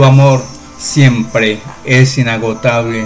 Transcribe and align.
Tu 0.00 0.06
amor 0.06 0.42
siempre 0.78 1.60
es 1.84 2.16
inagotable. 2.16 3.04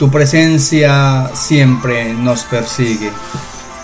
Tu 0.00 0.10
presencia 0.10 1.30
siempre 1.32 2.12
nos 2.12 2.42
persigue. 2.42 3.12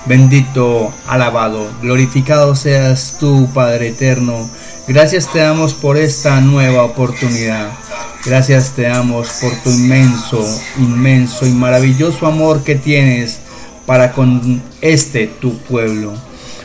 Bendito, 0.06 0.92
alabado, 1.06 1.70
glorificado 1.80 2.56
seas 2.56 3.19
tú, 3.20 3.48
Padre 3.55 3.91
eterno. 3.91 4.51
Gracias 4.89 5.33
te 5.33 5.39
damos 5.39 5.75
por 5.75 5.97
esta 5.97 6.41
nueva 6.41 6.83
oportunidad. 6.83 7.69
Gracias 8.25 8.73
te 8.73 8.83
damos 8.83 9.28
por 9.41 9.53
tu 9.62 9.70
inmenso, 9.70 10.45
inmenso 10.78 11.47
y 11.47 11.53
maravilloso 11.53 12.27
amor 12.27 12.64
que 12.64 12.75
tienes 12.75 13.39
para 13.87 14.11
con 14.11 14.61
este 14.80 15.28
tu 15.28 15.56
pueblo. 15.59 16.14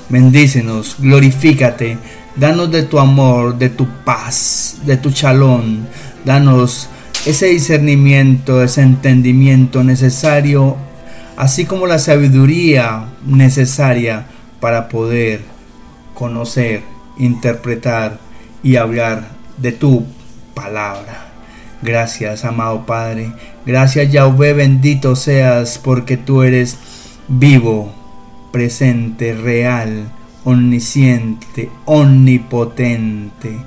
Bendícenos, 0.09 0.95
glorifícate, 0.97 1.99
danos 2.35 2.71
de 2.71 2.83
tu 2.83 2.99
amor, 2.99 3.57
de 3.57 3.69
tu 3.69 3.87
paz, 4.03 4.77
de 4.85 4.97
tu 4.97 5.11
chalón. 5.11 5.87
Danos 6.25 6.89
ese 7.25 7.47
discernimiento, 7.47 8.63
ese 8.63 8.81
entendimiento 8.81 9.83
necesario, 9.83 10.77
así 11.37 11.65
como 11.65 11.87
la 11.87 11.99
sabiduría 11.99 13.05
necesaria 13.25 14.27
para 14.59 14.89
poder 14.89 15.41
conocer, 16.13 16.83
interpretar 17.17 18.19
y 18.63 18.75
hablar 18.75 19.29
de 19.57 19.71
tu 19.71 20.05
palabra. 20.53 21.27
Gracias, 21.81 22.43
amado 22.43 22.85
Padre. 22.85 23.31
Gracias, 23.65 24.11
Yahweh, 24.11 24.53
bendito 24.53 25.15
seas 25.15 25.77
porque 25.77 26.17
tú 26.17 26.43
eres 26.43 26.77
vivo, 27.29 27.93
presente, 28.51 29.33
real, 29.33 30.11
omnisciente, 30.43 31.69
omnipotente. 31.85 33.57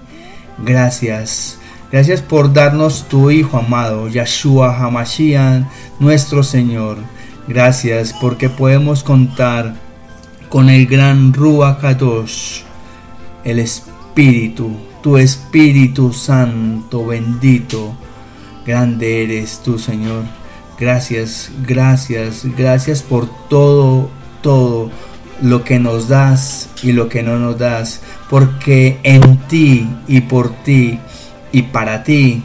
Gracias. 0.58 1.58
Gracias 1.90 2.22
por 2.22 2.52
darnos 2.52 3.06
tu 3.08 3.30
Hijo 3.30 3.58
amado, 3.58 4.08
Yahshua 4.08 4.76
Hamashiach, 4.78 5.66
nuestro 6.00 6.42
Señor. 6.42 6.96
Gracias 7.46 8.14
porque 8.18 8.48
podemos 8.48 9.02
contar 9.02 9.74
con 10.48 10.70
el 10.70 10.86
gran 10.86 11.34
Ruach 11.34 11.78
el 13.44 13.58
Espíritu, 13.58 14.70
tu 15.02 15.18
Espíritu 15.18 16.12
Santo 16.12 17.06
bendito. 17.06 17.94
Grande 18.64 19.24
eres 19.24 19.60
tú, 19.62 19.78
Señor. 19.78 20.22
Gracias, 20.78 21.50
gracias, 21.66 22.46
gracias 22.56 23.02
por 23.02 23.28
todo, 23.48 24.08
todo 24.40 24.90
lo 25.40 25.64
que 25.64 25.78
nos 25.78 26.08
das 26.08 26.68
y 26.82 26.92
lo 26.92 27.08
que 27.08 27.22
no 27.22 27.38
nos 27.38 27.58
das, 27.58 28.00
porque 28.28 28.98
en 29.02 29.38
ti 29.48 29.88
y 30.06 30.20
por 30.22 30.54
ti 30.62 30.98
y 31.52 31.62
para 31.62 32.02
ti 32.02 32.42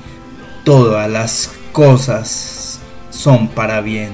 todas 0.64 1.10
las 1.10 1.52
cosas 1.72 2.80
son 3.10 3.50
para 3.50 3.82
bien. 3.82 4.10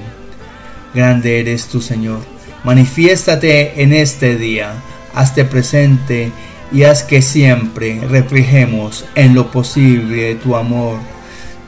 Grande 0.94 1.40
eres 1.40 1.66
tú, 1.66 1.80
Señor. 1.80 2.20
Manifiéstate 2.64 3.82
en 3.82 3.92
este 3.92 4.36
día, 4.36 4.72
hazte 5.14 5.44
presente 5.44 6.30
y 6.72 6.84
haz 6.84 7.02
que 7.02 7.22
siempre 7.22 8.00
reflejemos 8.08 9.04
en 9.14 9.34
lo 9.34 9.50
posible 9.50 10.34
tu 10.36 10.56
amor. 10.56 10.98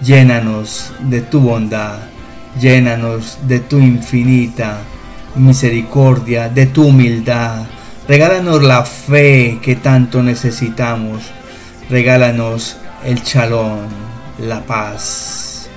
Llénanos 0.02 0.92
de 1.00 1.20
tu 1.20 1.40
bondad, 1.40 1.98
llénanos 2.60 3.38
de 3.46 3.60
tu 3.60 3.78
infinita 3.78 4.80
misericordia, 5.36 6.48
de 6.48 6.66
tu 6.66 6.86
humildad. 6.86 7.64
Regálanos 8.08 8.62
la 8.62 8.84
fe 8.84 9.58
que 9.62 9.76
tanto 9.76 10.22
necesitamos. 10.22 11.30
Regálanos 11.90 12.76
el 13.04 13.22
chalón, 13.22 13.86
la 14.38 14.60
paz. 14.62 15.68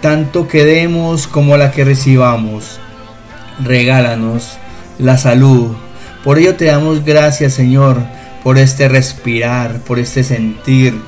Tanto 0.00 0.46
que 0.46 0.64
demos 0.64 1.26
como 1.26 1.56
la 1.56 1.72
que 1.72 1.84
recibamos. 1.84 2.80
Regálanos 3.62 4.58
la 4.98 5.18
salud. 5.18 5.74
Por 6.22 6.38
ello 6.38 6.56
te 6.56 6.66
damos 6.66 7.04
gracias, 7.04 7.54
Señor, 7.54 8.02
por 8.42 8.58
este 8.58 8.88
respirar, 8.88 9.80
por 9.80 9.98
este 9.98 10.24
sentir, 10.24 11.00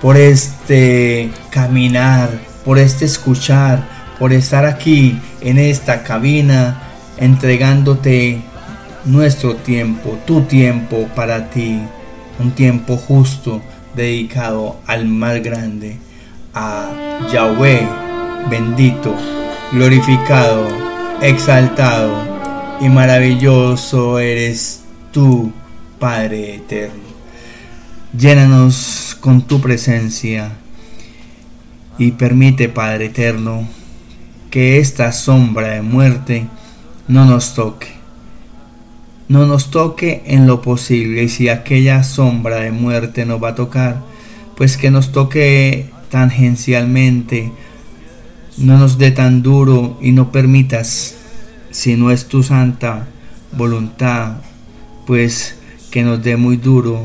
por 0.00 0.16
este 0.16 1.30
caminar, 1.50 2.30
por 2.64 2.78
este 2.78 3.04
escuchar, 3.04 3.86
por 4.18 4.32
estar 4.32 4.64
aquí 4.64 5.18
en 5.40 5.58
esta 5.58 6.02
cabina 6.02 6.82
entregándote 7.16 8.40
nuestro 9.04 9.56
tiempo, 9.56 10.18
tu 10.26 10.42
tiempo 10.42 11.08
para 11.14 11.50
ti, 11.50 11.80
un 12.38 12.52
tiempo 12.52 12.96
justo 12.96 13.60
dedicado 13.94 14.78
al 14.86 15.06
más 15.06 15.42
grande, 15.42 15.98
a 16.54 16.90
Yahweh, 17.32 17.86
bendito, 18.50 19.14
glorificado, 19.72 20.68
exaltado 21.20 22.78
y 22.80 22.88
maravilloso 22.88 24.18
eres 24.18 24.82
tú, 25.12 25.52
Padre 25.98 26.56
eterno. 26.56 27.10
Llénanos 28.16 29.16
con 29.20 29.42
tu 29.42 29.60
presencia 29.60 30.52
y 31.98 32.12
permite, 32.12 32.68
Padre 32.68 33.06
eterno, 33.06 33.68
que 34.50 34.78
esta 34.78 35.12
sombra 35.12 35.68
de 35.68 35.82
muerte 35.82 36.46
no 37.08 37.24
nos 37.24 37.54
toque. 37.54 37.88
No 39.28 39.46
nos 39.46 39.70
toque 39.70 40.22
en 40.26 40.46
lo 40.46 40.60
posible 40.60 41.22
y 41.22 41.28
si 41.28 41.48
aquella 41.48 42.02
sombra 42.02 42.56
de 42.56 42.72
muerte 42.72 43.24
nos 43.24 43.42
va 43.42 43.50
a 43.50 43.54
tocar, 43.54 44.02
pues 44.56 44.76
que 44.76 44.90
nos 44.90 45.12
toque 45.12 45.90
tangencialmente, 46.10 47.52
no 48.58 48.76
nos 48.76 48.98
dé 48.98 49.12
tan 49.12 49.42
duro 49.42 49.96
y 50.02 50.10
no 50.10 50.32
permitas, 50.32 51.14
si 51.70 51.94
no 51.94 52.10
es 52.10 52.26
tu 52.26 52.42
santa 52.42 53.06
voluntad, 53.52 54.38
pues 55.06 55.56
que 55.92 56.02
nos 56.02 56.22
dé 56.22 56.36
muy 56.36 56.56
duro 56.56 57.04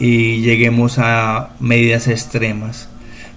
y 0.00 0.40
lleguemos 0.40 0.98
a 0.98 1.50
medidas 1.60 2.08
extremas. 2.08 2.88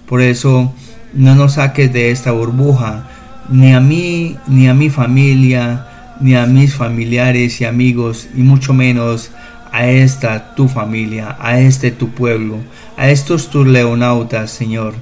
Por 0.08 0.20
eso 0.20 0.72
no 1.14 1.34
nos 1.34 1.54
saques 1.54 1.92
de 1.92 2.10
esta 2.10 2.32
burbuja, 2.32 3.08
ni 3.48 3.72
a 3.72 3.80
mí, 3.80 4.36
ni 4.46 4.68
a 4.68 4.74
mi 4.74 4.90
familia, 4.90 5.86
ni 6.20 6.34
a 6.34 6.46
mis 6.46 6.74
familiares 6.74 7.60
y 7.60 7.64
amigos, 7.64 8.28
y 8.34 8.42
mucho 8.42 8.72
menos 8.74 9.30
a 9.72 9.86
esta 9.88 10.54
tu 10.54 10.68
familia, 10.68 11.36
a 11.38 11.60
este 11.60 11.90
tu 11.90 12.10
pueblo, 12.10 12.58
a 12.96 13.10
estos 13.10 13.50
tus 13.50 13.66
leonautas, 13.66 14.50
Señor. 14.50 14.94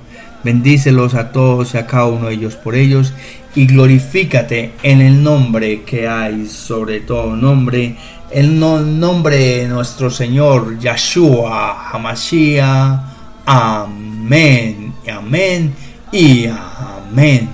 Bendícelos 0.42 1.14
a 1.14 1.32
todos 1.32 1.74
y 1.74 1.78
a 1.78 1.86
cada 1.86 2.06
uno 2.06 2.26
de 2.26 2.34
ellos 2.34 2.54
por 2.56 2.74
ellos 2.74 3.14
y 3.54 3.66
glorifícate 3.66 4.72
en 4.82 5.00
el 5.00 5.22
nombre 5.22 5.82
que 5.82 6.08
hay 6.08 6.46
sobre 6.46 7.00
todo 7.00 7.36
nombre, 7.36 7.96
el 8.30 8.58
nombre 8.58 9.36
de 9.36 9.68
nuestro 9.68 10.10
Señor 10.10 10.78
Yahshua 10.78 11.90
Hamashiach. 11.90 13.00
Amén, 13.46 14.92
amén 15.06 15.72
y 16.10 16.46
amén. 16.46 17.48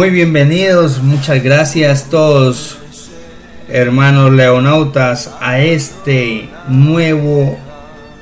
Muy 0.00 0.08
bienvenidos, 0.08 1.02
muchas 1.02 1.42
gracias 1.42 2.06
todos 2.08 2.78
hermanos 3.68 4.32
leonautas, 4.32 5.30
a 5.42 5.60
este 5.60 6.48
nuevo 6.68 7.58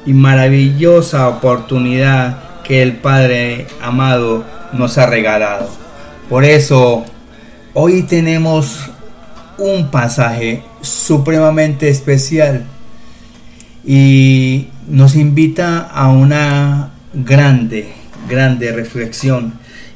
y 0.05 0.13
maravillosa 0.13 1.29
oportunidad 1.29 2.63
que 2.65 2.83
el 2.83 2.97
Padre 2.97 3.69
amado 3.81 4.45
nos 4.73 4.99
ha 4.99 5.07
regalado. 5.07 5.71
Por 6.29 6.45
eso, 6.45 7.05
hoy 7.75 8.03
tenemos 8.03 8.91
un 9.57 9.93
pasaje 9.93 10.65
supremamente 10.81 11.89
especial 11.91 12.65
y 13.87 14.67
nos 14.89 15.15
invita 15.15 15.83
a 15.83 16.09
una 16.09 16.91
grande, 17.15 17.93
grande 18.29 18.73
reflexión 18.73 19.55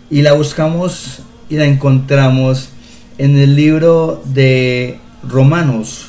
y 0.08 0.22
la 0.22 0.34
buscamos 0.34 1.24
y 1.52 1.56
la 1.56 1.66
encontramos 1.66 2.70
en 3.18 3.36
el 3.36 3.54
libro 3.54 4.22
de 4.24 4.98
Romanos, 5.22 6.08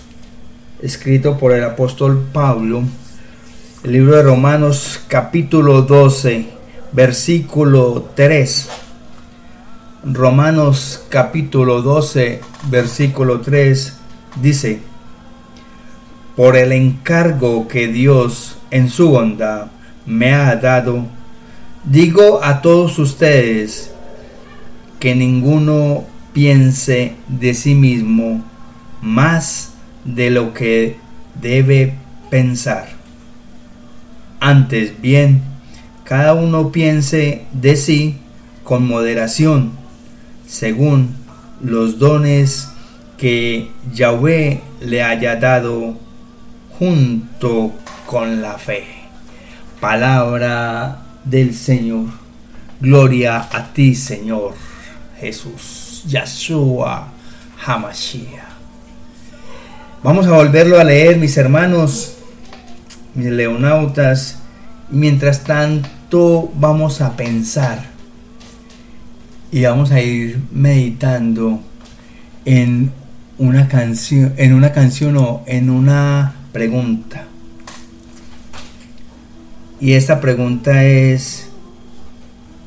escrito 0.81 1.37
por 1.37 1.51
el 1.51 1.65
apóstol 1.65 2.27
Pablo, 2.31 2.83
el 3.83 3.91
libro 3.91 4.15
de 4.15 4.23
Romanos 4.23 5.01
capítulo 5.09 5.81
12, 5.81 6.47
versículo 6.93 8.11
3. 8.15 8.69
Romanos 10.05 11.03
capítulo 11.09 11.81
12, 11.81 12.39
versículo 12.69 13.41
3 13.41 13.97
dice, 14.41 14.79
por 16.37 16.55
el 16.55 16.71
encargo 16.71 17.67
que 17.67 17.89
Dios 17.89 18.59
en 18.71 18.89
su 18.89 19.09
bondad 19.09 19.67
me 20.05 20.33
ha 20.33 20.55
dado, 20.55 21.03
digo 21.83 22.39
a 22.41 22.61
todos 22.61 22.97
ustedes 22.97 23.92
que 25.03 25.15
ninguno 25.15 26.05
piense 26.31 27.15
de 27.27 27.53
sí 27.53 27.75
mismo 27.75 28.41
más 29.01 29.73
de 30.05 30.29
lo 30.29 30.53
que 30.53 30.95
debe 31.41 31.95
pensar. 32.29 32.88
Antes 34.39 35.01
bien, 35.01 35.41
cada 36.05 36.33
uno 36.33 36.71
piense 36.71 37.41
de 37.51 37.75
sí 37.75 38.15
con 38.63 38.88
moderación, 38.88 39.73
según 40.47 41.13
los 41.61 42.00
dones 42.00 42.69
que 43.17 43.71
Yahweh 43.94 44.61
le 44.79 45.03
haya 45.03 45.35
dado 45.35 45.97
junto 46.79 47.73
con 48.05 48.41
la 48.41 48.57
fe. 48.57 48.85
Palabra 49.81 51.01
del 51.25 51.53
Señor. 51.53 52.05
Gloria 52.79 53.50
a 53.51 53.73
ti, 53.73 53.95
Señor 53.95 54.71
Jesús. 55.23 56.03
Yahshua 56.07 57.07
Hamashiach. 57.65 58.53
Vamos 60.03 60.27
a 60.27 60.31
volverlo 60.31 60.79
a 60.79 60.83
leer, 60.83 61.17
mis 61.17 61.37
hermanos, 61.37 62.17
mis 63.15 63.27
leonautas. 63.27 64.39
Y 64.91 64.95
mientras 64.97 65.45
tanto, 65.45 66.51
vamos 66.55 66.99
a 66.99 67.15
pensar 67.15 67.93
y 69.49 69.63
vamos 69.63 69.91
a 69.91 70.01
ir 70.01 70.41
meditando 70.51 71.61
en 72.43 72.91
una 73.37 73.67
canción, 73.67 74.33
en 74.37 74.53
una 74.53 74.73
canción 74.73 75.15
o 75.17 75.43
en 75.45 75.69
una 75.69 76.33
pregunta. 76.51 77.27
Y 79.79 79.93
esta 79.93 80.19
pregunta 80.19 80.83
es, 80.83 81.49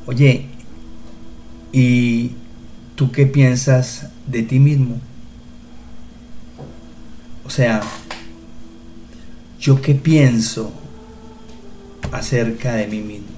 oye, 0.06 0.46
¿y 1.72 2.32
tú 2.96 3.12
qué 3.12 3.26
piensas 3.26 4.08
de 4.26 4.42
ti 4.42 4.58
mismo? 4.58 4.98
O 7.44 7.50
sea, 7.50 7.80
¿yo 9.60 9.80
qué 9.80 9.94
pienso 9.94 10.72
acerca 12.10 12.74
de 12.74 12.88
mí 12.88 13.00
mismo? 13.00 13.28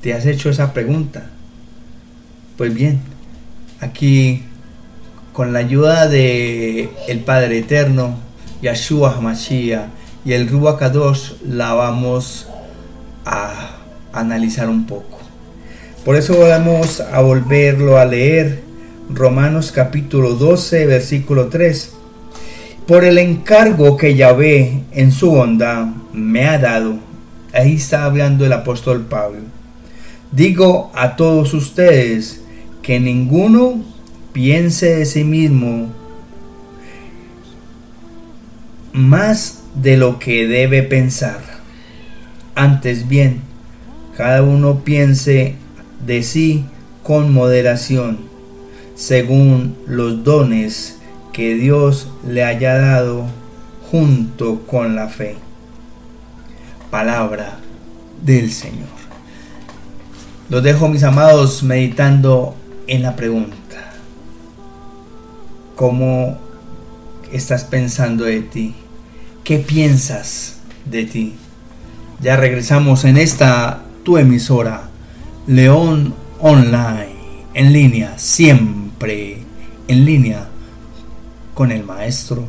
¿Te 0.00 0.14
has 0.14 0.24
hecho 0.24 0.48
esa 0.48 0.72
pregunta? 0.72 1.28
Pues 2.56 2.72
bien, 2.72 3.00
aquí 3.80 4.44
con 5.34 5.52
la 5.52 5.58
ayuda 5.58 6.08
de 6.08 6.90
el 7.08 7.20
Padre 7.20 7.58
Eterno, 7.58 8.16
Yahshua 8.62 9.16
HaMashiach 9.16 9.88
y 10.24 10.32
el 10.32 10.48
Ruach 10.48 10.80
la 11.46 11.74
vamos 11.74 12.48
a 13.24 13.76
analizar 14.12 14.68
un 14.68 14.86
poco. 14.86 15.19
Por 16.04 16.16
eso 16.16 16.40
vamos 16.40 17.00
a 17.00 17.20
volverlo 17.20 17.98
a 17.98 18.06
leer 18.06 18.62
Romanos 19.10 19.70
capítulo 19.70 20.34
12 20.34 20.86
versículo 20.86 21.48
3. 21.48 21.92
Por 22.86 23.04
el 23.04 23.18
encargo 23.18 23.98
que 23.98 24.14
Yahvé 24.14 24.84
en 24.92 25.12
su 25.12 25.30
bondad 25.30 25.88
me 26.14 26.48
ha 26.48 26.58
dado, 26.58 26.94
ahí 27.52 27.74
está 27.74 28.04
hablando 28.04 28.46
el 28.46 28.52
apóstol 28.54 29.02
Pablo. 29.10 29.40
Digo 30.32 30.90
a 30.94 31.16
todos 31.16 31.52
ustedes 31.52 32.40
que 32.80 32.98
ninguno 32.98 33.84
piense 34.32 34.96
de 34.96 35.04
sí 35.04 35.22
mismo 35.22 35.90
más 38.94 39.64
de 39.74 39.98
lo 39.98 40.18
que 40.18 40.46
debe 40.48 40.82
pensar. 40.82 41.42
Antes 42.54 43.06
bien, 43.06 43.42
cada 44.16 44.42
uno 44.42 44.80
piense 44.82 45.56
de 46.06 46.22
sí 46.22 46.64
con 47.02 47.32
moderación, 47.32 48.18
según 48.94 49.76
los 49.86 50.24
dones 50.24 50.98
que 51.32 51.54
Dios 51.54 52.08
le 52.26 52.44
haya 52.44 52.76
dado 52.76 53.26
junto 53.90 54.60
con 54.66 54.94
la 54.94 55.08
fe. 55.08 55.36
Palabra 56.90 57.58
del 58.22 58.52
Señor. 58.52 58.88
Los 60.48 60.62
dejo 60.62 60.88
mis 60.88 61.04
amados 61.04 61.62
meditando 61.62 62.56
en 62.86 63.02
la 63.02 63.14
pregunta. 63.14 63.56
¿Cómo 65.76 66.38
estás 67.32 67.64
pensando 67.64 68.24
de 68.24 68.42
ti? 68.42 68.74
¿Qué 69.44 69.58
piensas 69.58 70.56
de 70.84 71.04
ti? 71.04 71.34
Ya 72.20 72.36
regresamos 72.36 73.04
en 73.04 73.16
esta 73.16 73.82
tu 74.02 74.18
emisora, 74.18 74.89
León 75.50 76.14
Online, 76.38 77.42
en 77.54 77.72
línea, 77.72 78.16
siempre 78.18 79.38
en 79.88 80.04
línea 80.04 80.46
con 81.54 81.72
el 81.72 81.82
maestro. 81.82 82.44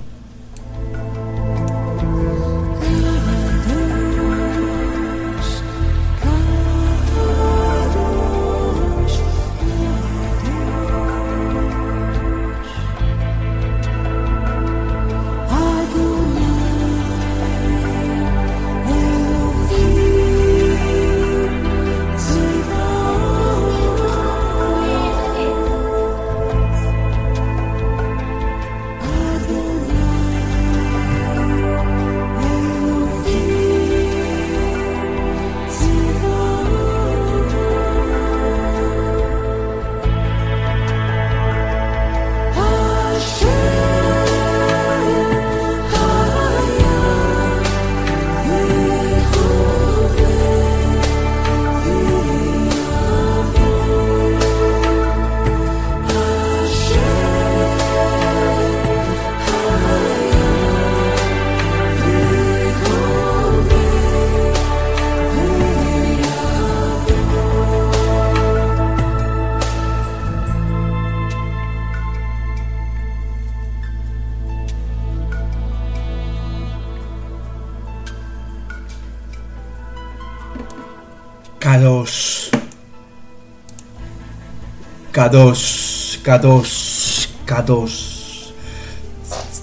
K2, 85.31 87.29
K2, 87.45 88.51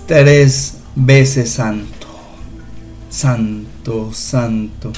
Tres 0.06 0.78
veces 0.94 1.50
santo. 1.50 2.06
Santo, 3.10 4.10
santo, 4.14 4.92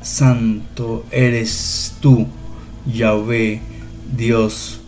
santo 0.00 1.04
eres 1.10 1.94
tú, 2.00 2.28
Yahvé, 2.86 3.60
Dios, 4.16 4.80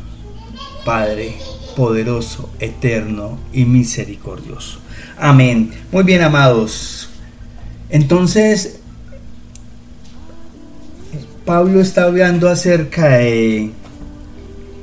Padre, 0.85 1.35
poderoso, 1.75 2.49
eterno 2.61 3.39
y 3.53 3.65
misericordioso. 3.65 4.79
Amén. 5.19 5.73
Muy 5.91 6.05
bien, 6.05 6.23
amados. 6.23 7.09
Entonces, 7.89 8.79
Pablo 11.45 11.81
está 11.81 12.05
hablando 12.05 12.49
acerca 12.49 13.09
de 13.09 13.73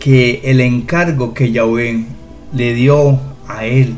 que 0.03 0.41
el 0.43 0.59
encargo 0.59 1.33
que 1.33 1.51
Yahvé 1.51 2.05
le 2.53 2.73
dio 2.73 3.19
a 3.47 3.65
él, 3.65 3.95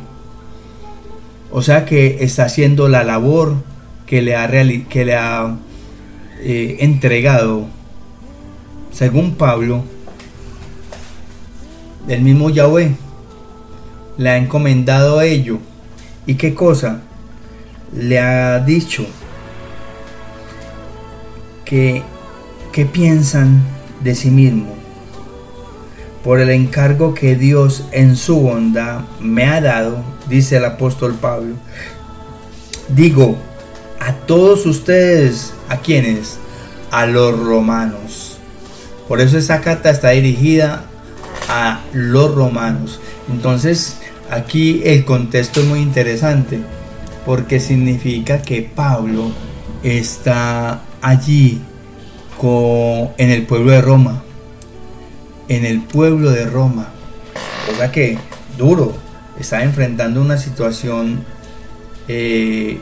o 1.51 1.62
sea 1.62 1.85
que 1.85 2.24
está 2.24 2.45
haciendo 2.45 2.88
la 2.89 3.03
labor 3.03 3.55
que 4.05 4.21
le 4.21 4.35
ha, 4.35 4.50
que 4.89 5.05
le 5.05 5.15
ha 5.15 5.55
eh, 6.41 6.77
entregado, 6.81 7.65
según 8.91 9.35
Pablo, 9.35 9.83
el 12.07 12.21
mismo 12.21 12.50
Yahvé 12.50 12.95
le 14.17 14.29
ha 14.29 14.38
encomendado 14.38 15.19
a 15.19 15.25
ello. 15.25 15.59
¿Y 16.27 16.35
qué 16.35 16.53
cosa? 16.53 17.01
Le 17.93 18.19
ha 18.19 18.59
dicho 18.59 19.05
que 21.65 22.03
¿Qué 22.75 22.85
piensan 22.85 23.63
de 24.03 24.13
sí 24.15 24.29
mismo? 24.29 24.75
Por 26.25 26.41
el 26.41 26.50
encargo 26.50 27.13
que 27.13 27.36
Dios 27.36 27.86
en 27.91 28.15
su 28.17 28.41
bondad 28.41 29.01
me 29.22 29.46
ha 29.46 29.62
dado, 29.62 30.03
dice 30.27 30.58
el 30.58 30.65
apóstol 30.65 31.13
Pablo, 31.13 31.53
digo 32.89 33.38
a 34.00 34.12
todos 34.12 34.65
ustedes, 34.65 35.53
¿a 35.70 35.77
quienes? 35.77 36.39
A 36.89 37.05
los 37.05 37.39
romanos. 37.39 38.38
Por 39.08 39.22
eso 39.22 39.38
esta 39.38 39.62
carta 39.62 39.91
está 39.91 40.10
dirigida 40.10 40.86
a 41.48 41.82
los 41.94 42.34
romanos. 42.34 43.00
Entonces, 43.32 43.98
aquí 44.32 44.82
el 44.84 45.05
contexto 45.05 45.62
es 45.62 45.67
muy 45.67 45.79
interesante 45.79 46.60
porque 47.24 47.60
significa 47.60 48.41
que 48.41 48.63
Pablo 48.63 49.32
está 49.84 50.82
allí 51.03 51.62
en 53.17 53.29
el 53.29 53.46
pueblo 53.46 53.72
de 53.72 53.82
Roma. 53.82 54.25
En 55.47 55.65
el 55.65 55.81
pueblo 55.81 56.31
de 56.31 56.45
Roma. 56.45 56.89
O 57.71 57.75
sea 57.75 57.91
que 57.91 58.17
duro. 58.57 58.95
Está 59.39 59.63
enfrentando 59.63 60.21
una 60.21 60.37
situación 60.37 61.23
eh, 62.07 62.79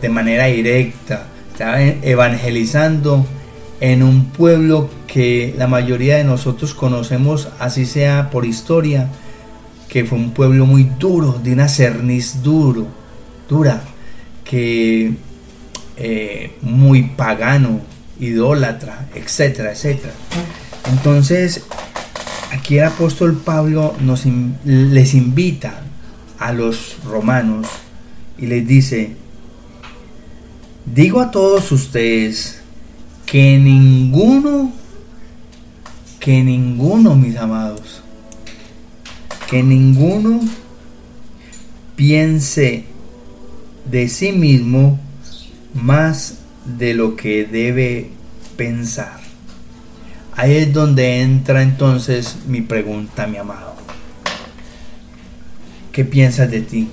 de 0.00 0.08
manera 0.08 0.46
directa. 0.46 1.26
Está 1.52 1.80
evangelizando 1.80 3.24
en 3.80 4.02
un 4.02 4.26
pueblo 4.26 4.90
que 5.06 5.54
la 5.58 5.66
mayoría 5.66 6.16
de 6.16 6.24
nosotros 6.24 6.72
conocemos, 6.72 7.48
así 7.58 7.84
sea 7.84 8.30
por 8.30 8.46
historia, 8.46 9.08
que 9.88 10.04
fue 10.04 10.18
un 10.18 10.30
pueblo 10.30 10.66
muy 10.66 10.84
duro, 10.84 11.40
de 11.42 11.52
una 11.52 11.68
cerniz 11.68 12.42
duro, 12.42 12.86
dura, 13.48 13.82
que 14.44 15.12
eh, 15.96 16.52
muy 16.62 17.02
pagano, 17.02 17.80
idólatra, 18.18 19.08
etcétera, 19.14 19.72
etcétera. 19.72 20.14
Entonces, 20.90 21.62
aquí 22.52 22.78
el 22.78 22.84
apóstol 22.84 23.38
Pablo 23.38 23.96
nos, 24.00 24.24
les 24.64 25.14
invita 25.14 25.82
a 26.38 26.52
los 26.52 26.98
romanos 27.04 27.66
y 28.36 28.46
les 28.46 28.66
dice, 28.66 29.16
digo 30.84 31.20
a 31.20 31.30
todos 31.30 31.72
ustedes 31.72 32.60
que 33.24 33.58
ninguno, 33.58 34.70
que 36.20 36.42
ninguno, 36.42 37.14
mis 37.14 37.36
amados, 37.36 38.02
que 39.48 39.62
ninguno 39.62 40.40
piense 41.96 42.84
de 43.90 44.08
sí 44.08 44.32
mismo 44.32 45.00
más 45.72 46.38
de 46.78 46.92
lo 46.92 47.16
que 47.16 47.46
debe 47.46 48.10
pensar. 48.56 49.21
Ahí 50.36 50.56
es 50.56 50.72
donde 50.72 51.20
entra 51.20 51.62
entonces 51.62 52.38
mi 52.46 52.62
pregunta, 52.62 53.26
mi 53.26 53.36
amado. 53.36 53.74
¿Qué 55.92 56.04
piensas 56.04 56.50
de 56.50 56.62
ti? 56.62 56.88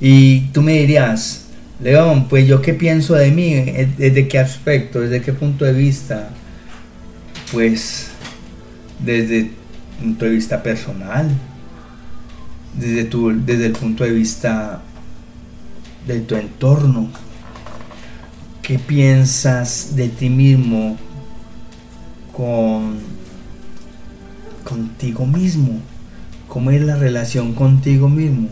Y 0.00 0.40
tú 0.52 0.62
me 0.62 0.78
dirías, 0.78 1.46
León, 1.80 2.26
pues 2.28 2.46
yo 2.46 2.60
qué 2.60 2.74
pienso 2.74 3.14
de 3.14 3.30
mí, 3.30 3.54
desde 3.96 4.28
qué 4.28 4.38
aspecto, 4.38 5.00
desde 5.00 5.22
qué 5.22 5.32
punto 5.32 5.64
de 5.64 5.72
vista. 5.72 6.30
Pues 7.50 8.08
desde 8.98 9.38
el 9.38 9.50
punto 10.00 10.24
de 10.24 10.30
vista 10.32 10.62
personal, 10.62 11.30
desde, 12.78 13.04
tu, 13.04 13.32
desde 13.44 13.66
el 13.66 13.72
punto 13.72 14.04
de 14.04 14.10
vista 14.10 14.82
de 16.06 16.20
tu 16.20 16.34
entorno, 16.36 17.10
¿Qué 18.62 18.78
piensas 18.78 19.96
de 19.96 20.08
ti 20.08 20.30
mismo 20.30 20.96
con 22.32 22.98
contigo 24.64 25.26
mismo? 25.26 25.80
¿Cómo 26.48 26.70
es 26.70 26.82
la 26.82 26.96
relación 26.96 27.54
contigo 27.54 28.08
mismo? 28.08 28.48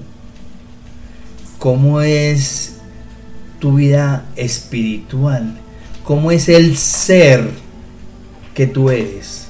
¿Cómo 1.58 2.00
es 2.00 2.76
tu 3.58 3.74
vida 3.74 4.24
espiritual? 4.36 5.58
¿Cómo 6.04 6.30
es 6.30 6.48
el 6.48 6.76
ser 6.76 7.50
que 8.54 8.66
tú 8.66 8.90
eres? 8.90 9.48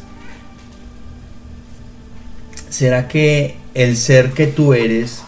¿Será 2.68 3.08
que 3.08 3.56
el 3.74 3.96
ser 3.96 4.32
que 4.32 4.46
tú 4.46 4.74
eres 4.74 5.22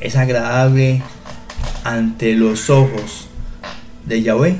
es 0.00 0.16
agradable 0.16 1.02
ante 1.84 2.34
los 2.34 2.70
ojos 2.70 3.28
de 4.06 4.22
Yahweh, 4.22 4.56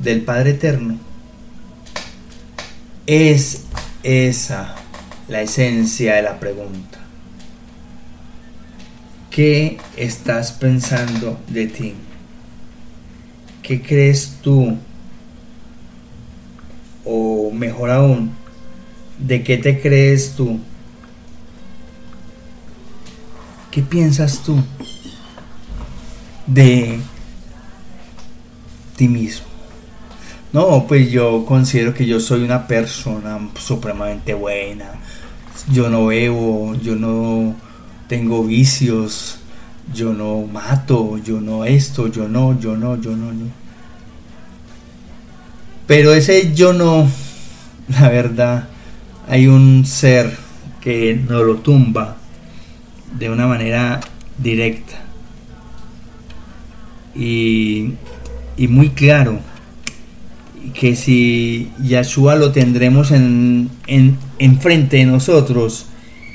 del 0.00 0.22
Padre 0.22 0.50
Eterno. 0.50 0.98
Es 3.12 3.62
esa 4.04 4.76
la 5.26 5.42
esencia 5.42 6.14
de 6.14 6.22
la 6.22 6.38
pregunta. 6.38 7.00
¿Qué 9.30 9.78
estás 9.96 10.52
pensando 10.52 11.40
de 11.48 11.66
ti? 11.66 11.94
¿Qué 13.64 13.82
crees 13.82 14.38
tú? 14.40 14.76
O 17.04 17.50
mejor 17.50 17.90
aún, 17.90 18.30
¿de 19.18 19.42
qué 19.42 19.56
te 19.58 19.80
crees 19.80 20.36
tú? 20.36 20.60
¿Qué 23.72 23.82
piensas 23.82 24.40
tú 24.44 24.62
de 26.46 27.00
mismo. 29.08 29.49
No, 30.52 30.86
pues 30.88 31.10
yo 31.12 31.44
considero 31.46 31.94
que 31.94 32.06
yo 32.06 32.18
soy 32.18 32.42
una 32.42 32.66
persona 32.66 33.38
supremamente 33.58 34.34
buena. 34.34 34.92
Yo 35.72 35.88
no 35.88 36.06
bebo, 36.06 36.74
yo 36.74 36.96
no 36.96 37.54
tengo 38.08 38.42
vicios, 38.42 39.38
yo 39.94 40.12
no 40.12 40.42
mato, 40.52 41.18
yo 41.18 41.40
no 41.40 41.64
esto, 41.64 42.08
yo 42.08 42.28
no, 42.28 42.58
yo 42.58 42.76
no, 42.76 43.00
yo 43.00 43.16
no, 43.16 43.32
no. 43.32 43.46
Pero 45.86 46.12
ese 46.12 46.52
yo 46.52 46.72
no, 46.72 47.08
la 47.88 48.08
verdad, 48.08 48.68
hay 49.28 49.46
un 49.46 49.84
ser 49.86 50.36
que 50.80 51.14
no 51.28 51.44
lo 51.44 51.56
tumba 51.56 52.16
de 53.16 53.30
una 53.30 53.46
manera 53.46 54.00
directa. 54.38 54.96
Y 57.14 57.92
y 58.60 58.68
muy 58.68 58.90
claro 58.90 59.40
que 60.74 60.96
si 60.96 61.70
Yahshua 61.82 62.36
lo 62.36 62.52
tendremos 62.52 63.10
en, 63.10 63.70
en, 63.86 64.60
frente 64.60 64.98
de 64.98 65.06
nosotros 65.06 65.86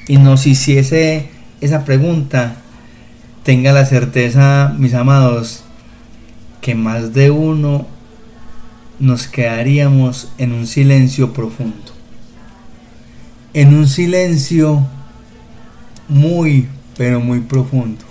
y 0.07 0.17
nos 0.17 0.47
hiciese 0.47 1.29
esa 1.61 1.85
pregunta, 1.85 2.57
tenga 3.43 3.71
la 3.71 3.85
certeza, 3.85 4.73
mis 4.77 4.93
amados, 4.93 5.63
que 6.61 6.75
más 6.75 7.13
de 7.13 7.31
uno 7.31 7.87
nos 8.99 9.27
quedaríamos 9.27 10.31
en 10.37 10.51
un 10.51 10.67
silencio 10.67 11.33
profundo. 11.33 11.93
En 13.53 13.73
un 13.73 13.87
silencio 13.87 14.85
muy, 16.07 16.67
pero 16.97 17.19
muy 17.19 17.41
profundo. 17.41 18.03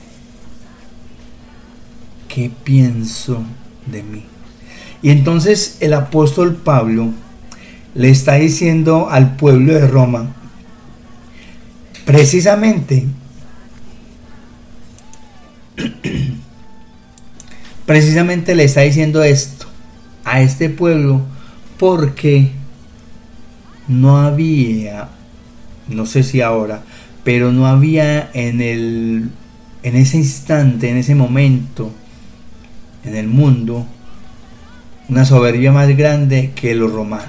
¿Qué 2.28 2.50
pienso 2.64 3.44
de 3.86 4.02
mí. 4.02 4.33
Y 5.04 5.10
entonces 5.10 5.76
el 5.80 5.92
apóstol 5.92 6.56
Pablo 6.56 7.10
le 7.94 8.08
está 8.08 8.36
diciendo 8.36 9.10
al 9.10 9.36
pueblo 9.36 9.74
de 9.74 9.86
Roma, 9.86 10.34
precisamente 12.06 13.06
precisamente 17.84 18.54
le 18.54 18.64
está 18.64 18.80
diciendo 18.80 19.22
esto 19.22 19.66
a 20.24 20.40
este 20.40 20.70
pueblo 20.70 21.20
porque 21.78 22.52
no 23.86 24.16
había, 24.16 25.10
no 25.86 26.06
sé 26.06 26.22
si 26.22 26.40
ahora, 26.40 26.82
pero 27.24 27.52
no 27.52 27.66
había 27.66 28.30
en 28.32 28.62
el 28.62 29.30
en 29.82 29.96
ese 29.96 30.16
instante, 30.16 30.88
en 30.88 30.96
ese 30.96 31.14
momento 31.14 31.92
en 33.04 33.16
el 33.16 33.28
mundo 33.28 33.86
una 35.08 35.24
soberbia 35.24 35.72
más 35.72 35.88
grande 35.96 36.52
que 36.54 36.74
los 36.74 36.92
romanos. 36.92 37.28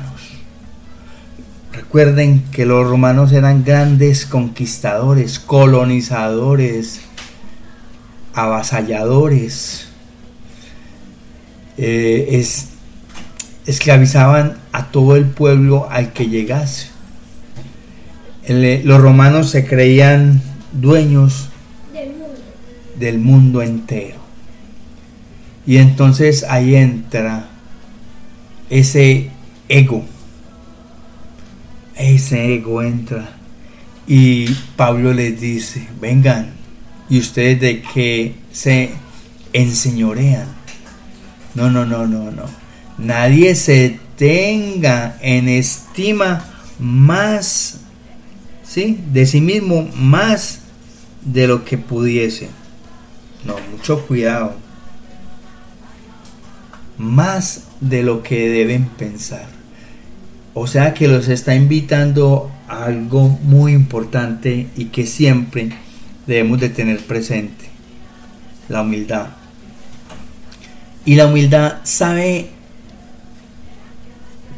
Recuerden 1.73 2.43
que 2.51 2.65
los 2.65 2.87
romanos 2.87 3.31
eran 3.33 3.63
grandes 3.63 4.25
conquistadores, 4.25 5.39
colonizadores, 5.39 7.01
avasalladores. 8.33 9.87
Eh, 11.77 12.27
es, 12.31 12.69
esclavizaban 13.65 14.57
a 14.71 14.87
todo 14.91 15.15
el 15.17 15.25
pueblo 15.25 15.87
al 15.89 16.13
que 16.13 16.27
llegase. 16.27 16.87
El- 18.45 18.85
los 18.87 19.01
romanos 19.01 19.49
se 19.49 19.65
creían 19.65 20.41
dueños 20.71 21.49
del 22.99 23.19
mundo 23.19 23.61
entero. 23.61 24.15
Y 25.67 25.77
entonces 25.77 26.43
ahí 26.43 26.75
entra 26.75 27.49
ese 28.69 29.29
ego. 29.69 30.03
Ese 31.95 32.55
ego 32.55 32.81
entra. 32.81 33.37
Y 34.07 34.53
Pablo 34.75 35.13
les 35.13 35.39
dice, 35.39 35.87
vengan, 35.99 36.53
¿y 37.09 37.19
ustedes 37.19 37.59
de 37.59 37.81
qué 37.81 38.35
se 38.51 38.91
enseñorean? 39.53 40.47
No, 41.55 41.69
no, 41.69 41.85
no, 41.85 42.05
no, 42.05 42.31
no. 42.31 42.43
Nadie 42.97 43.55
se 43.55 43.99
tenga 44.17 45.17
en 45.21 45.49
estima 45.49 46.45
más, 46.79 47.79
¿sí? 48.63 48.99
De 49.11 49.25
sí 49.25 49.41
mismo 49.41 49.89
más 49.95 50.59
de 51.23 51.47
lo 51.47 51.65
que 51.65 51.77
pudiese. 51.77 52.49
No, 53.43 53.55
mucho 53.71 54.05
cuidado. 54.05 54.55
Más 56.97 57.63
de 57.89 58.03
lo 58.03 58.23
que 58.23 58.49
deben 58.49 58.85
pensar. 58.85 59.47
O 60.53 60.67
sea 60.67 60.93
que 60.93 61.07
los 61.07 61.27
está 61.27 61.55
invitando 61.55 62.51
a 62.67 62.85
algo 62.85 63.27
muy 63.27 63.73
importante 63.73 64.67
y 64.75 64.85
que 64.85 65.05
siempre 65.05 65.69
debemos 66.25 66.59
de 66.59 66.69
tener 66.69 66.99
presente. 67.05 67.65
La 68.69 68.81
humildad. 68.81 69.27
Y 71.05 71.15
la 71.15 71.27
humildad 71.27 71.77
sabe 71.83 72.49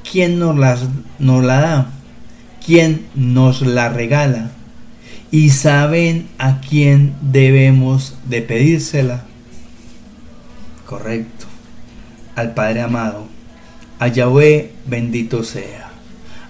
quién 0.10 0.40
nos, 0.40 0.58
las, 0.58 0.82
nos 1.20 1.44
la 1.44 1.60
da, 1.60 1.92
quién 2.66 3.08
nos 3.16 3.62
la 3.62 3.90
regala 3.90 4.52
y 5.32 5.50
saben 5.50 6.28
a 6.38 6.62
quién 6.62 7.16
debemos 7.22 8.16
de 8.26 8.42
pedírsela. 8.42 9.24
Correcto. 10.86 11.47
Al 12.38 12.54
Padre 12.54 12.82
amado. 12.82 13.26
A 13.98 14.08
Yahweh 14.10 14.72
bendito 14.86 15.44
sea. 15.44 15.90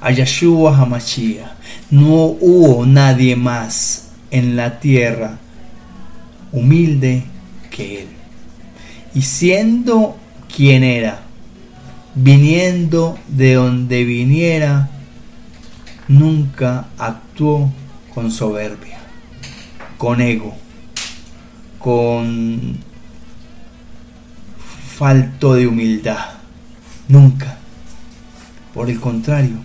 A 0.02 0.12
Yahshua 0.12 0.78
Hamashia. 0.78 1.56
No 1.90 2.26
hubo 2.26 2.86
nadie 2.86 3.38
más 3.38 4.10
en 4.30 4.58
la 4.58 4.82
tierra 4.82 5.38
humilde 6.52 7.24
que 7.72 8.02
él. 8.02 8.08
Y 9.16 9.22
siendo 9.22 10.18
quien 10.54 10.84
era, 10.84 11.22
viniendo 12.16 13.18
de 13.30 13.54
donde 13.54 14.04
viniera, 14.04 14.90
nunca 16.10 16.88
actuó 16.98 17.72
con 18.14 18.30
soberbia, 18.30 19.00
con 19.98 20.20
ego, 20.20 20.54
con 21.80 22.78
falto 24.98 25.54
de 25.54 25.68
humildad. 25.68 26.26
Nunca. 27.08 27.58
Por 28.74 28.90
el 28.90 29.00
contrario, 29.00 29.58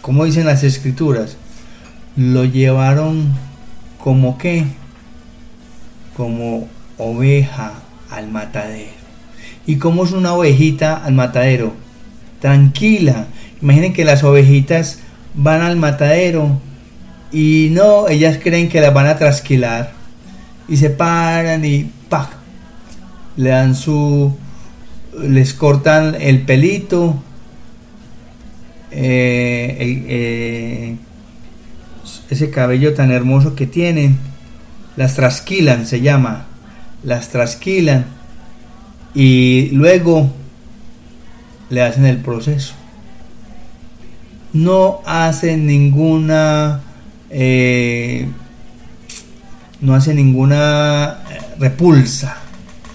como 0.00 0.24
dicen 0.24 0.46
las 0.46 0.62
escrituras, 0.62 1.36
lo 2.16 2.44
llevaron 2.44 3.34
como 3.98 4.38
qué? 4.38 4.64
Como 6.16 6.68
oveja 6.96 7.72
al 8.10 8.30
matadero. 8.30 8.90
¿Y 9.66 9.76
cómo 9.76 10.04
es 10.04 10.12
una 10.12 10.34
ovejita 10.34 11.04
al 11.04 11.14
matadero? 11.14 11.72
Tranquila. 12.40 13.26
Imaginen 13.60 13.92
que 13.92 14.04
las 14.04 14.22
ovejitas 14.22 14.98
van 15.34 15.60
al 15.60 15.76
matadero 15.76 16.60
y 17.32 17.68
no, 17.72 18.08
ellas 18.08 18.38
creen 18.42 18.68
que 18.68 18.80
las 18.80 18.92
van 18.92 19.06
a 19.06 19.16
trasquilar 19.16 19.92
y 20.68 20.76
se 20.76 20.90
paran 20.90 21.64
y 21.64 21.90
¡pac! 22.08 22.41
Le 23.36 23.50
dan 23.50 23.74
su 23.74 24.36
les 25.20 25.52
cortan 25.54 26.16
el 26.18 26.42
pelito 26.42 27.22
eh, 28.90 29.76
eh, 30.08 30.96
ese 32.30 32.50
cabello 32.50 32.94
tan 32.94 33.10
hermoso 33.10 33.54
que 33.54 33.66
tienen 33.66 34.18
las 34.96 35.14
trasquilan 35.14 35.86
se 35.86 36.00
llama 36.00 36.46
las 37.02 37.28
trasquilan 37.28 38.06
y 39.14 39.70
luego 39.72 40.30
le 41.70 41.82
hacen 41.82 42.06
el 42.06 42.18
proceso. 42.18 42.74
No 44.52 45.00
hacen 45.06 45.66
ninguna 45.66 46.80
eh, 47.30 48.28
no 49.80 49.94
hace 49.94 50.14
ninguna 50.14 51.20
repulsa 51.58 52.41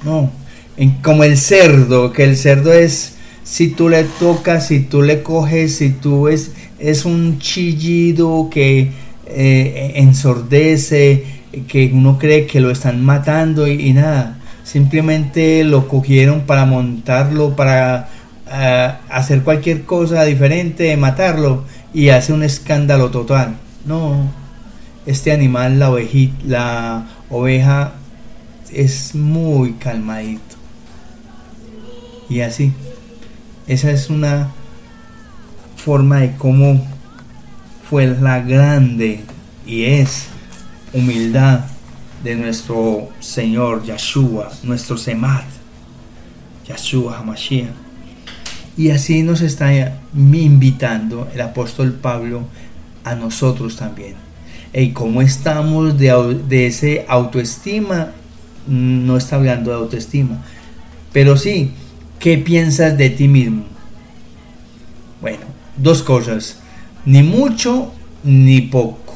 no. 0.03 0.29
En- 0.77 0.91
como 1.01 1.23
el 1.23 1.37
cerdo 1.37 2.11
que 2.13 2.23
el 2.23 2.37
cerdo 2.37 2.71
es 2.73 3.13
si 3.43 3.69
tú 3.69 3.89
le 3.89 4.03
tocas 4.03 4.67
si 4.67 4.81
tú 4.81 5.01
le 5.01 5.23
coges 5.23 5.77
si 5.77 5.89
tú 5.89 6.27
es 6.27 6.51
es 6.79 7.05
un 7.05 7.39
chillido 7.39 8.49
que 8.51 8.91
eh, 9.27 9.93
ensordece 9.95 11.23
que 11.67 11.89
uno 11.93 12.17
cree 12.19 12.45
que 12.45 12.59
lo 12.59 12.69
están 12.71 13.03
matando 13.03 13.67
y, 13.67 13.91
nada. 13.93 14.37
Simplemente 14.63 15.63
lo 15.63 15.87
cogieron 15.87 16.41
para 16.41 16.65
montarlo 16.65 17.55
para 17.55 18.09
ah, 18.51 18.99
hacer 19.09 19.41
cualquier 19.43 19.83
cosa 19.83 20.23
diferente 20.23 20.95
matarlo 20.97 21.63
y 21.93 22.09
hace 22.09 22.33
un 22.33 22.43
escándalo 22.43 23.09
total. 23.09 23.55
No. 23.85 24.29
Este 25.05 25.31
animal 25.31 25.79
la 25.79 25.89
oveji- 25.89 26.33
la 26.45 27.07
oveja 27.29 27.93
es 28.73 29.15
muy 29.15 29.73
calmadito 29.73 30.55
y 32.29 32.41
así 32.41 32.73
esa 33.67 33.91
es 33.91 34.09
una 34.09 34.51
forma 35.75 36.21
de 36.21 36.35
cómo 36.35 36.85
fue 37.89 38.07
la 38.07 38.39
grande 38.39 39.21
y 39.65 39.83
es 39.83 40.27
humildad 40.93 41.65
de 42.23 42.35
nuestro 42.35 43.09
Señor 43.19 43.83
Yahshua, 43.83 44.51
nuestro 44.63 44.97
Semat, 44.97 45.45
Yahshua 46.67 47.19
Hamashiach. 47.19 47.69
Y 48.77 48.91
así 48.91 49.23
nos 49.23 49.41
está 49.41 49.99
invitando 50.13 51.27
el 51.33 51.41
apóstol 51.41 51.93
Pablo 51.93 52.43
a 53.03 53.15
nosotros 53.15 53.75
también. 53.75 54.15
Y 54.73 54.91
cómo 54.91 55.21
estamos 55.21 55.97
de, 55.97 56.39
de 56.47 56.67
ese 56.67 57.05
autoestima, 57.07 58.11
no 58.67 59.17
está 59.17 59.37
hablando 59.37 59.71
de 59.71 59.77
autoestima, 59.77 60.43
pero 61.13 61.37
sí, 61.37 61.71
¿qué 62.19 62.37
piensas 62.37 62.97
de 62.97 63.09
ti 63.09 63.27
mismo? 63.27 63.63
Bueno, 65.21 65.45
dos 65.77 66.03
cosas, 66.03 66.59
ni 67.05 67.23
mucho 67.23 67.91
ni 68.23 68.61
poco. 68.61 69.07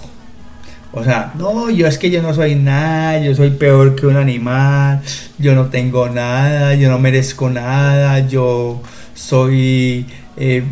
O 0.94 1.04
sea, 1.04 1.32
no, 1.38 1.70
yo 1.70 1.88
es 1.88 1.98
que 1.98 2.10
yo 2.10 2.22
no 2.22 2.34
soy 2.34 2.56
nada, 2.56 3.20
yo 3.20 3.34
soy 3.34 3.52
peor 3.52 3.96
que 3.96 4.08
un 4.08 4.18
animal, 4.18 5.02
yo 5.38 5.56
no 5.56 5.68
tengo 5.68 6.10
nada, 6.10 6.76
yo 6.76 6.90
no 6.90 7.00
merezco 7.00 7.50
nada, 7.50 8.28
yo 8.28 8.82
soy 9.14 10.06
eh, 10.36 10.64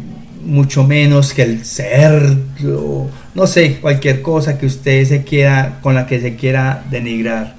mucho 0.43 0.83
menos 0.83 1.33
que 1.33 1.43
el 1.43 1.63
cerdo, 1.63 3.09
no 3.33 3.47
sé, 3.47 3.77
cualquier 3.79 4.21
cosa 4.21 4.57
que 4.57 4.65
usted 4.65 5.05
se 5.05 5.23
quiera, 5.23 5.79
con 5.81 5.95
la 5.95 6.05
que 6.05 6.19
se 6.19 6.35
quiera 6.35 6.83
denigrar. 6.89 7.58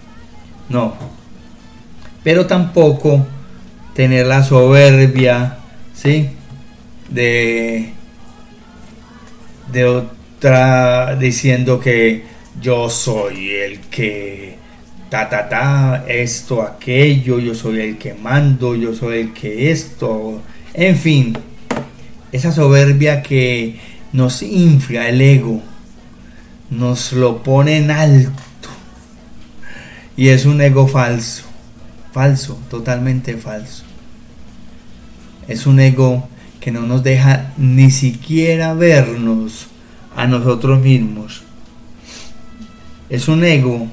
No. 0.70 0.94
Pero 2.22 2.46
tampoco 2.46 3.26
tener 3.94 4.26
la 4.26 4.42
soberbia, 4.42 5.59
¿sí? 5.92 6.30
De, 7.09 7.92
de 9.72 9.85
otra 9.85 11.16
diciendo 11.16 11.80
que 11.80 12.24
yo 12.62 12.88
soy 12.88 13.50
el 13.50 13.80
que 13.80 14.54
ta, 15.11 15.28
ta, 15.28 15.48
ta, 15.48 16.04
esto, 16.06 16.62
aquello, 16.62 17.40
yo 17.40 17.52
soy 17.54 17.80
el 17.80 17.98
que 17.98 18.14
mando, 18.14 18.76
yo 18.76 18.94
soy 18.94 19.18
el 19.18 19.33
que 19.33 19.72
esto, 19.72 20.40
en 20.72 20.96
fin, 20.96 21.37
esa 22.30 22.52
soberbia 22.52 23.22
que 23.22 23.76
nos 24.12 24.40
infla 24.42 25.09
el 25.09 25.20
ego, 25.20 25.62
nos 26.70 27.12
lo 27.12 27.42
pone 27.42 27.78
en 27.78 27.90
alto 27.90 28.49
y 30.20 30.28
es 30.28 30.44
un 30.44 30.61
ego 30.61 30.87
falso, 30.87 31.44
falso, 32.12 32.59
totalmente 32.68 33.38
falso. 33.38 33.85
Es 35.48 35.66
un 35.66 35.80
ego 35.80 36.28
que 36.61 36.70
no 36.70 36.83
nos 36.83 37.02
deja 37.02 37.54
ni 37.56 37.90
siquiera 37.90 38.74
vernos 38.74 39.68
a 40.14 40.26
nosotros 40.26 40.78
mismos. 40.83 41.40
Es 43.09 43.28
un 43.28 43.44
ego, 43.44 43.88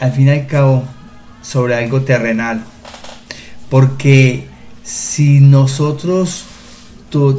al 0.00 0.10
fin 0.10 0.26
y 0.26 0.30
al 0.30 0.48
cabo, 0.48 0.82
sobre 1.42 1.76
algo 1.76 2.00
terrenal. 2.00 2.64
Porque 3.68 4.48
si 4.82 5.38
nosotros 5.38 6.46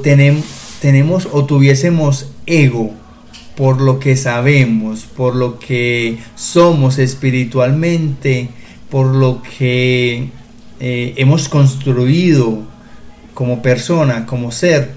tenemos, 0.02 0.46
tenemos 0.80 1.28
o 1.30 1.44
tuviésemos 1.44 2.32
ego 2.46 3.01
por 3.62 3.80
lo 3.80 4.00
que 4.00 4.18
sabemos, 4.18 5.04
por 5.04 5.36
lo 5.36 5.60
que 5.60 6.18
somos 6.34 6.98
espiritualmente, 6.98 8.50
por 8.90 9.14
lo 9.14 9.44
que 9.44 10.30
eh, 10.80 11.14
hemos 11.18 11.48
construido 11.48 12.64
como 13.36 13.62
persona, 13.62 14.26
como 14.26 14.52
ser, 14.52 14.94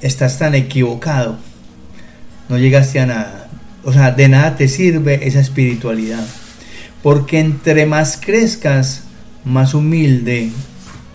estás 0.00 0.38
tan 0.38 0.54
equivocado. 0.54 1.36
No 2.48 2.56
llegaste 2.56 3.00
a 3.00 3.04
nada. 3.04 3.50
O 3.84 3.92
sea, 3.92 4.12
de 4.12 4.26
nada 4.30 4.56
te 4.56 4.66
sirve 4.66 5.28
esa 5.28 5.40
espiritualidad. 5.40 6.26
Porque 7.02 7.38
entre 7.38 7.84
más 7.84 8.16
crezcas, 8.16 9.02
más 9.44 9.74
humilde 9.74 10.48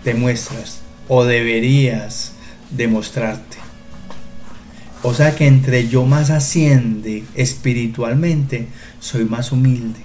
te 0.04 0.13
muestras. 0.13 0.82
O 1.08 1.26
deberías 1.26 2.34
demostrarte. 2.70 3.64
O 5.08 5.13
sea 5.13 5.36
que 5.36 5.46
entre 5.46 5.88
yo 5.88 6.04
más 6.08 6.32
asciende 6.32 7.26
espiritualmente, 7.36 8.70
soy 9.00 9.24
más 9.24 9.52
humilde. 9.52 10.00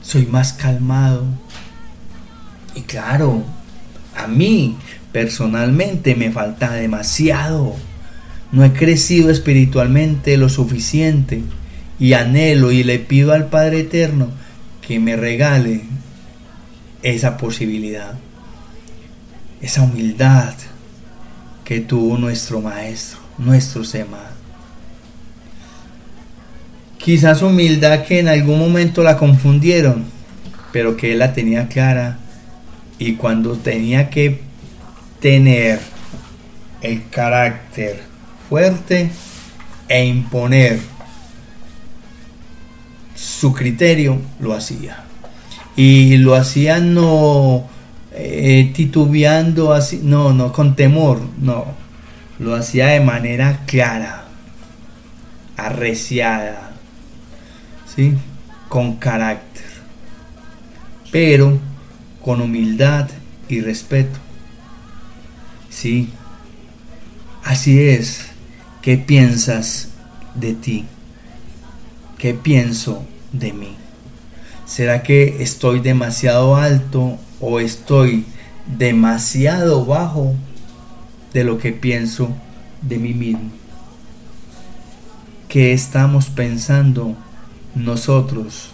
Soy 0.00 0.24
más 0.26 0.52
calmado. 0.52 1.24
Y 2.76 2.82
claro, 2.82 3.42
a 4.14 4.28
mí 4.28 4.76
personalmente 5.10 6.14
me 6.14 6.30
falta 6.30 6.74
demasiado. 6.74 7.74
No 8.52 8.64
he 8.64 8.72
crecido 8.72 9.28
espiritualmente 9.28 10.36
lo 10.36 10.48
suficiente. 10.48 11.42
Y 11.98 12.12
anhelo 12.12 12.70
y 12.70 12.84
le 12.84 13.00
pido 13.00 13.32
al 13.32 13.48
Padre 13.48 13.80
Eterno 13.80 14.28
que 14.86 15.00
me 15.00 15.16
regale 15.16 15.82
esa 17.02 17.38
posibilidad. 17.38 18.14
Esa 19.60 19.82
humildad 19.82 20.54
que 21.64 21.80
tuvo 21.80 22.18
nuestro 22.18 22.60
Maestro, 22.60 23.18
nuestro 23.38 23.84
Sema. 23.84 24.30
Quizás 26.98 27.42
humildad 27.42 28.04
que 28.04 28.20
en 28.20 28.28
algún 28.28 28.58
momento 28.58 29.02
la 29.02 29.16
confundieron, 29.16 30.04
pero 30.72 30.96
que 30.96 31.12
él 31.12 31.18
la 31.18 31.32
tenía 31.32 31.68
clara 31.68 32.18
y 32.98 33.14
cuando 33.14 33.56
tenía 33.56 34.10
que 34.10 34.40
tener 35.20 35.80
el 36.80 37.08
carácter 37.08 38.02
fuerte 38.48 39.10
e 39.88 40.04
imponer 40.04 40.78
su 43.14 43.52
criterio, 43.52 44.20
lo 44.38 44.54
hacía. 44.54 45.04
Y 45.76 46.18
lo 46.18 46.34
hacía 46.34 46.78
no 46.78 47.68
eh, 48.16 48.70
titubeando 48.74 49.72
así, 49.72 50.00
no, 50.02 50.32
no, 50.32 50.52
con 50.52 50.76
temor, 50.76 51.20
no. 51.38 51.66
Lo 52.38 52.54
hacía 52.54 52.86
de 52.88 53.00
manera 53.00 53.64
clara, 53.66 54.24
arreciada, 55.56 56.72
¿sí? 57.94 58.14
Con 58.68 58.96
carácter, 58.96 59.64
pero 61.10 61.58
con 62.22 62.40
humildad 62.40 63.08
y 63.48 63.60
respeto. 63.60 64.18
Sí, 65.70 66.10
así 67.42 67.80
es. 67.80 68.26
¿Qué 68.80 68.96
piensas 68.96 69.88
de 70.34 70.54
ti? 70.54 70.84
¿Qué 72.18 72.34
pienso 72.34 73.04
de 73.32 73.52
mí? 73.52 73.76
¿Será 74.66 75.02
que 75.02 75.42
estoy 75.42 75.80
demasiado 75.80 76.56
alto 76.56 77.18
o 77.46 77.60
estoy 77.60 78.24
demasiado 78.78 79.84
bajo 79.84 80.34
de 81.34 81.44
lo 81.44 81.58
que 81.58 81.72
pienso 81.72 82.34
de 82.80 82.98
mí 82.98 83.12
mismo? 83.12 83.50
¿Qué 85.48 85.72
estamos 85.72 86.30
pensando 86.30 87.14
nosotros 87.74 88.70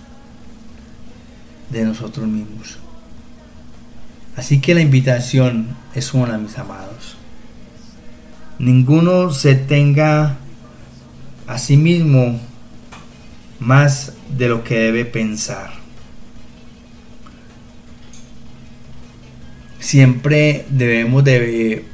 de 1.70 1.84
nosotros 1.84 2.28
mismos? 2.28 2.78
Así 4.36 4.60
que 4.60 4.74
la 4.74 4.80
invitación 4.80 5.76
es 5.94 6.14
una, 6.14 6.38
mis 6.38 6.56
amados. 6.56 7.16
Ninguno 8.60 9.32
se 9.32 9.56
tenga 9.56 10.36
a 11.46 11.58
sí 11.58 11.76
mismo 11.76 12.38
más 13.58 14.12
de 14.36 14.48
lo 14.48 14.62
que 14.62 14.78
debe 14.78 15.04
pensar. 15.04 15.79
Siempre 19.80 20.66
debemos 20.68 21.24
de 21.24 21.84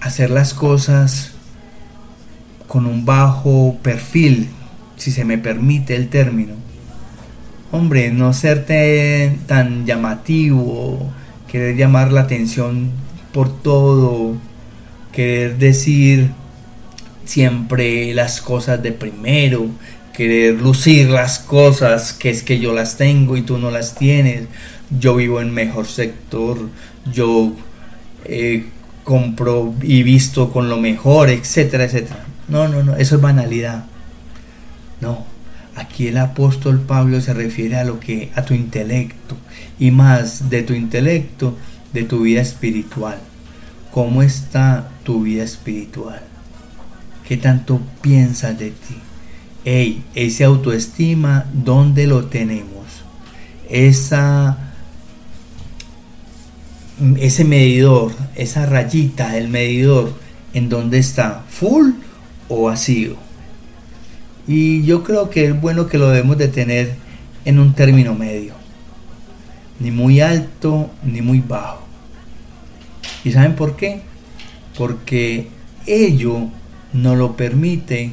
hacer 0.00 0.30
las 0.30 0.54
cosas 0.54 1.32
con 2.66 2.86
un 2.86 3.04
bajo 3.04 3.78
perfil, 3.82 4.48
si 4.96 5.12
se 5.12 5.24
me 5.24 5.38
permite 5.38 5.94
el 5.94 6.08
término. 6.08 6.54
Hombre, 7.70 8.10
no 8.10 8.32
serte 8.32 9.38
tan 9.46 9.86
llamativo, 9.86 11.12
querer 11.50 11.76
llamar 11.76 12.12
la 12.12 12.22
atención 12.22 12.90
por 13.32 13.62
todo, 13.62 14.36
querer 15.12 15.58
decir 15.58 16.30
siempre 17.24 18.14
las 18.14 18.40
cosas 18.40 18.82
de 18.82 18.92
primero, 18.92 19.68
querer 20.12 20.54
lucir 20.54 21.10
las 21.10 21.38
cosas 21.38 22.12
que 22.12 22.30
es 22.30 22.42
que 22.42 22.60
yo 22.60 22.72
las 22.72 22.96
tengo 22.96 23.36
y 23.36 23.42
tú 23.42 23.58
no 23.58 23.70
las 23.70 23.94
tienes, 23.94 24.44
yo 24.98 25.16
vivo 25.16 25.40
en 25.40 25.52
mejor 25.52 25.86
sector, 25.86 26.58
yo 27.12 27.52
eh, 28.24 28.66
compro 29.04 29.74
y 29.82 30.02
visto 30.02 30.52
con 30.52 30.68
lo 30.68 30.78
mejor, 30.78 31.30
etcétera, 31.30 31.84
etcétera. 31.84 32.24
No, 32.48 32.68
no, 32.68 32.82
no, 32.82 32.96
eso 32.96 33.16
es 33.16 33.20
banalidad. 33.20 33.84
No, 35.00 35.24
aquí 35.76 36.08
el 36.08 36.18
apóstol 36.18 36.80
Pablo 36.80 37.20
se 37.20 37.34
refiere 37.34 37.76
a 37.76 37.84
lo 37.84 38.00
que 38.00 38.30
a 38.34 38.44
tu 38.44 38.54
intelecto 38.54 39.36
y 39.78 39.90
más 39.90 40.50
de 40.50 40.62
tu 40.62 40.72
intelecto, 40.74 41.56
de 41.92 42.04
tu 42.04 42.22
vida 42.22 42.40
espiritual. 42.40 43.18
¿Cómo 43.90 44.22
está 44.22 44.88
tu 45.04 45.22
vida 45.22 45.44
espiritual? 45.44 46.20
¿Qué 47.28 47.36
tanto 47.36 47.80
piensas 48.00 48.58
de 48.58 48.70
ti? 48.70 48.96
Ey, 49.64 50.02
ese 50.14 50.44
autoestima, 50.44 51.46
¿dónde 51.52 52.06
lo 52.06 52.26
tenemos? 52.26 52.84
Esa 53.70 54.73
ese 57.18 57.44
medidor, 57.44 58.12
esa 58.36 58.66
rayita 58.66 59.32
del 59.32 59.48
medidor, 59.48 60.12
¿en 60.52 60.68
dónde 60.68 60.98
está? 60.98 61.44
¿Full 61.48 61.92
o 62.48 62.64
vacío? 62.64 63.16
Y 64.46 64.84
yo 64.84 65.02
creo 65.02 65.30
que 65.30 65.46
es 65.46 65.60
bueno 65.60 65.88
que 65.88 65.98
lo 65.98 66.10
debemos 66.10 66.38
de 66.38 66.48
tener 66.48 66.94
en 67.44 67.58
un 67.58 67.74
término 67.74 68.14
medio. 68.14 68.54
Ni 69.80 69.90
muy 69.90 70.20
alto 70.20 70.90
ni 71.02 71.20
muy 71.20 71.40
bajo. 71.40 71.82
¿Y 73.24 73.32
saben 73.32 73.56
por 73.56 73.76
qué? 73.76 74.02
Porque 74.78 75.48
ello 75.86 76.48
no 76.92 77.16
lo 77.16 77.36
permite, 77.36 78.12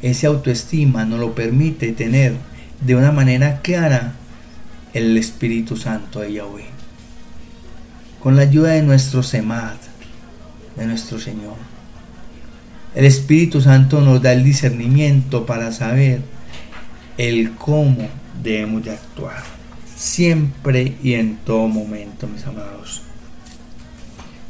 ese 0.00 0.26
autoestima 0.26 1.04
no 1.04 1.18
lo 1.18 1.34
permite 1.34 1.92
tener 1.92 2.34
de 2.80 2.96
una 2.96 3.12
manera 3.12 3.60
clara 3.60 4.14
el 4.92 5.16
Espíritu 5.16 5.76
Santo 5.76 6.20
de 6.20 6.32
Yahweh 6.32 6.71
con 8.22 8.36
la 8.36 8.42
ayuda 8.42 8.70
de 8.70 8.82
nuestro 8.82 9.24
Semad, 9.24 9.74
de 10.76 10.86
nuestro 10.86 11.18
Señor. 11.18 11.56
El 12.94 13.04
Espíritu 13.04 13.60
Santo 13.60 14.00
nos 14.00 14.22
da 14.22 14.32
el 14.32 14.44
discernimiento 14.44 15.44
para 15.44 15.72
saber 15.72 16.20
el 17.18 17.52
cómo 17.56 18.08
debemos 18.40 18.84
de 18.84 18.92
actuar, 18.92 19.42
siempre 19.96 20.96
y 21.02 21.14
en 21.14 21.36
todo 21.38 21.66
momento, 21.66 22.28
mis 22.28 22.46
amados. 22.46 23.02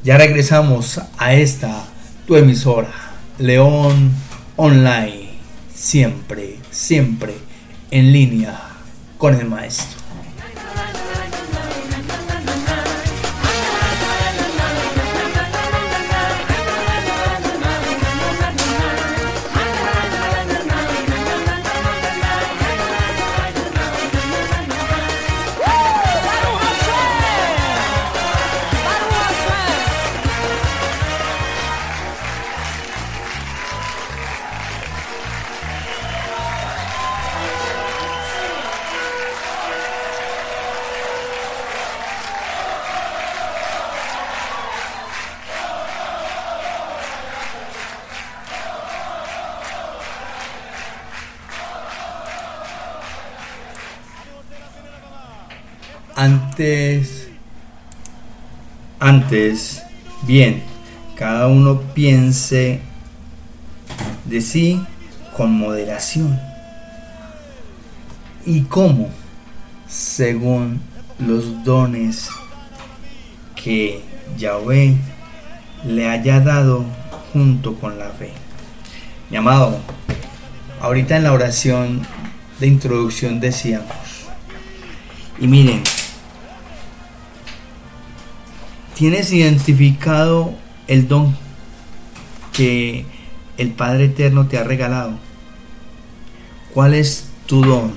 Ya 0.04 0.18
regresamos 0.18 1.00
a 1.16 1.32
esta 1.32 1.84
tu 2.26 2.36
emisora, 2.36 2.92
León 3.38 4.12
online, 4.56 5.30
siempre, 5.74 6.58
siempre 6.70 7.34
en 7.90 8.12
línea 8.12 8.60
con 9.16 9.34
el 9.34 9.46
maestro. 9.46 10.01
Antes, 56.22 57.26
antes, 59.00 59.82
bien, 60.22 60.62
cada 61.16 61.48
uno 61.48 61.80
piense 61.94 62.78
de 64.26 64.40
sí 64.40 64.80
con 65.36 65.50
moderación. 65.50 66.38
¿Y 68.46 68.60
cómo? 68.60 69.10
Según 69.88 70.80
los 71.18 71.64
dones 71.64 72.28
que 73.56 74.04
Yahweh 74.38 74.94
le 75.84 76.08
haya 76.08 76.38
dado 76.38 76.84
junto 77.32 77.74
con 77.74 77.98
la 77.98 78.10
fe. 78.10 78.30
Mi 79.28 79.38
amado, 79.38 79.76
ahorita 80.80 81.16
en 81.16 81.24
la 81.24 81.32
oración 81.32 82.06
de 82.60 82.68
introducción 82.68 83.40
decíamos, 83.40 83.88
y 85.40 85.48
miren, 85.48 85.82
tienes 89.02 89.32
identificado 89.32 90.54
el 90.86 91.08
don 91.08 91.34
que 92.52 93.04
el 93.58 93.70
Padre 93.70 94.04
Eterno 94.04 94.46
te 94.46 94.58
ha 94.58 94.62
regalado. 94.62 95.18
¿Cuál 96.72 96.94
es 96.94 97.28
tu 97.46 97.64
don? 97.64 97.90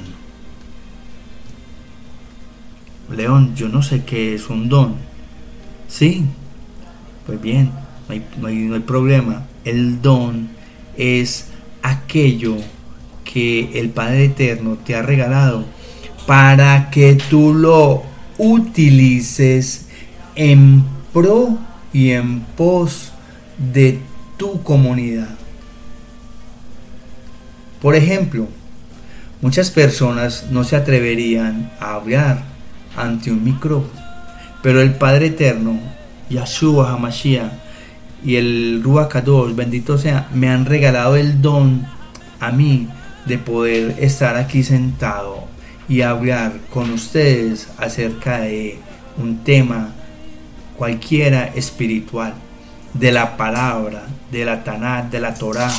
León, 3.16 3.54
yo 3.56 3.70
no 3.70 3.84
sé 3.84 4.04
qué 4.04 4.34
es 4.34 4.50
un 4.50 4.68
don. 4.68 4.96
Sí, 5.88 6.24
pues 7.28 7.40
bien, 7.40 7.70
no 8.08 8.48
hay, 8.48 8.68
no 8.68 8.74
hay, 8.74 8.82
problema. 8.82 9.46
El 9.64 10.02
don 10.02 10.50
es 10.98 11.50
aquello 11.84 12.58
que 13.24 13.80
el 13.80 13.92
Padre 13.92 14.26
Eterno 14.26 14.76
te 14.84 14.96
ha 14.96 15.04
regalado 15.04 15.66
para 16.26 16.90
que 16.90 17.14
tú 17.14 17.54
lo 17.54 18.02
utilices 18.40 19.86
en 20.36 20.95
pro 21.16 21.58
y 21.94 22.12
en 22.12 22.42
pos 22.42 23.14
de 23.58 24.02
tu 24.36 24.62
comunidad. 24.64 25.30
Por 27.82 27.96
ejemplo, 27.96 28.50
muchas 29.40 29.72
personas 29.72 30.48
no 30.52 30.66
se 30.66 30.76
atreverían 30.76 31.72
a 31.80 31.94
hablar 31.94 32.44
ante 32.98 33.32
un 33.32 33.46
micrófono, 33.46 34.02
pero 34.62 34.82
el 34.82 34.96
Padre 34.96 35.28
Eterno, 35.28 35.80
Yahshua 36.30 36.92
Hamashiach 36.92 37.54
y 38.26 38.36
el 38.36 38.82
Ruach 38.84 39.16
bendito 39.56 39.98
sea, 39.98 40.28
me 40.34 40.50
han 40.50 40.66
regalado 40.66 41.16
el 41.16 41.42
don 41.42 41.88
a 42.42 42.52
mí 42.52 42.90
de 43.26 43.38
poder 43.38 43.96
estar 44.02 44.36
aquí 44.36 44.64
sentado 44.64 45.46
y 45.88 46.02
hablar 46.02 46.52
con 46.74 46.92
ustedes 46.92 47.70
acerca 47.78 48.42
de 48.42 48.80
un 49.18 49.46
tema 49.46 49.95
cualquiera 50.78 51.52
espiritual, 51.56 52.34
de 52.94 53.12
la 53.12 53.38
palabra, 53.38 54.08
de 54.32 54.46
la 54.46 54.64
Tanat, 54.64 55.12
de 55.12 55.20
la 55.20 55.34
Torah, 55.34 55.72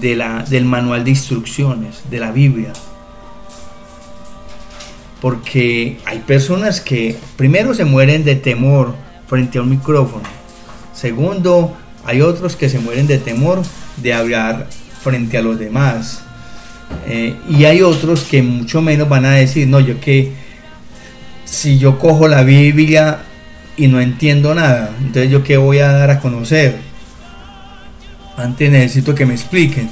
de 0.00 0.16
la, 0.16 0.42
del 0.42 0.64
manual 0.64 1.04
de 1.04 1.10
instrucciones, 1.10 2.02
de 2.10 2.18
la 2.18 2.32
Biblia. 2.32 2.72
Porque 5.20 5.98
hay 6.04 6.18
personas 6.20 6.80
que 6.80 7.16
primero 7.36 7.74
se 7.74 7.84
mueren 7.84 8.24
de 8.24 8.34
temor 8.34 8.94
frente 9.28 9.58
a 9.58 9.62
un 9.62 9.70
micrófono. 9.70 10.24
Segundo, 10.92 11.76
hay 12.04 12.20
otros 12.20 12.56
que 12.56 12.68
se 12.68 12.80
mueren 12.80 13.06
de 13.06 13.18
temor 13.18 13.62
de 13.98 14.14
hablar 14.14 14.68
frente 15.00 15.38
a 15.38 15.42
los 15.42 15.58
demás. 15.58 16.22
Eh, 17.06 17.36
y 17.48 17.64
hay 17.64 17.82
otros 17.82 18.24
que 18.24 18.42
mucho 18.42 18.82
menos 18.82 19.08
van 19.08 19.24
a 19.24 19.32
decir, 19.32 19.68
no, 19.68 19.78
yo 19.78 20.00
que 20.00 20.32
si 21.44 21.78
yo 21.78 21.98
cojo 21.98 22.26
la 22.28 22.42
Biblia 22.42 23.20
y 23.82 23.88
no 23.88 24.00
entiendo 24.00 24.54
nada, 24.54 24.94
entonces 25.00 25.28
yo 25.28 25.42
qué 25.42 25.56
voy 25.56 25.80
a 25.80 25.90
dar 25.90 26.08
a 26.08 26.20
conocer. 26.20 26.78
Antes 28.36 28.70
necesito 28.70 29.12
que 29.12 29.26
me 29.26 29.34
expliquen. 29.34 29.88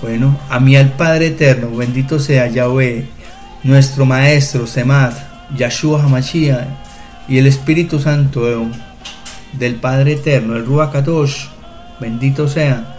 Bueno, 0.00 0.40
a 0.48 0.60
mí 0.60 0.76
al 0.76 0.92
Padre 0.92 1.26
Eterno, 1.26 1.76
bendito 1.76 2.18
sea 2.18 2.46
Yahweh, 2.46 3.04
nuestro 3.64 4.06
Maestro, 4.06 4.66
Semad, 4.66 5.12
Yahshua 5.54 6.04
Hamashiach 6.04 6.68
y 7.28 7.36
el 7.36 7.46
Espíritu 7.46 8.00
Santo 8.00 8.66
del 9.52 9.74
Padre 9.74 10.12
Eterno, 10.12 10.56
el 10.56 10.64
Ruach 10.64 10.94
bendito 12.00 12.48
sea, 12.48 12.96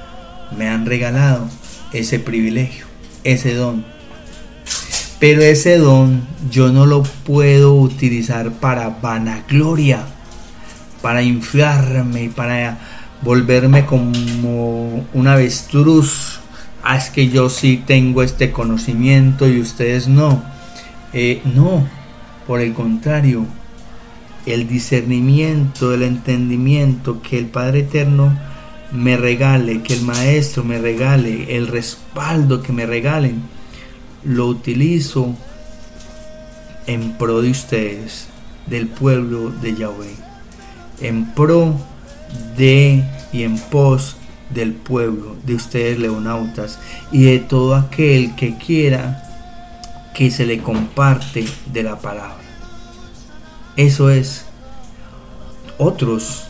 me 0.55 0.69
han 0.69 0.85
regalado 0.85 1.49
ese 1.91 2.19
privilegio, 2.19 2.85
ese 3.23 3.55
don. 3.55 3.83
Pero 5.19 5.41
ese 5.41 5.77
don 5.77 6.27
yo 6.51 6.71
no 6.71 6.85
lo 6.85 7.01
puedo 7.01 7.73
utilizar 7.73 8.51
para 8.51 8.89
vanagloria, 8.89 10.05
para 11.01 11.23
inflarme, 11.23 12.29
para 12.35 12.77
volverme 13.23 13.85
como 13.85 15.05
un 15.13 15.27
avestruz. 15.27 16.39
Ah, 16.83 16.97
es 16.97 17.09
que 17.09 17.29
yo 17.29 17.49
sí 17.49 17.81
tengo 17.85 18.21
este 18.21 18.51
conocimiento 18.51 19.47
y 19.47 19.59
ustedes 19.59 20.07
no. 20.07 20.43
Eh, 21.13 21.41
no, 21.45 21.87
por 22.45 22.61
el 22.61 22.73
contrario, 22.73 23.45
el 24.45 24.67
discernimiento, 24.67 25.93
el 25.93 26.03
entendimiento 26.03 27.21
que 27.23 27.39
el 27.39 27.47
Padre 27.47 27.79
Eterno 27.79 28.37
me 28.91 29.17
regale, 29.17 29.81
que 29.81 29.95
el 29.95 30.03
Maestro 30.03 30.63
me 30.63 30.77
regale, 30.77 31.57
el 31.57 31.67
respaldo 31.67 32.61
que 32.61 32.71
me 32.71 32.85
regalen, 32.85 33.41
lo 34.27 34.47
utilizo 34.47 35.33
en 36.85 37.13
pro 37.13 37.41
de 37.41 37.51
ustedes, 37.51 38.27
del 38.65 38.87
pueblo 38.87 39.49
de 39.49 39.75
Yahweh, 39.75 40.15
en 41.01 41.33
pro 41.33 41.73
de 42.57 43.03
y 43.31 43.43
en 43.43 43.57
pos 43.57 44.17
del 44.49 44.73
pueblo, 44.73 45.35
de 45.45 45.55
ustedes 45.55 45.97
leonautas 45.99 46.79
y 47.11 47.23
de 47.23 47.39
todo 47.39 47.75
aquel 47.75 48.35
que 48.35 48.57
quiera 48.57 49.23
que 50.13 50.29
se 50.29 50.45
le 50.45 50.59
comparte 50.59 51.45
de 51.71 51.83
la 51.83 51.99
palabra. 51.99 52.37
Eso 53.77 54.09
es. 54.09 54.45
Otros 55.77 56.47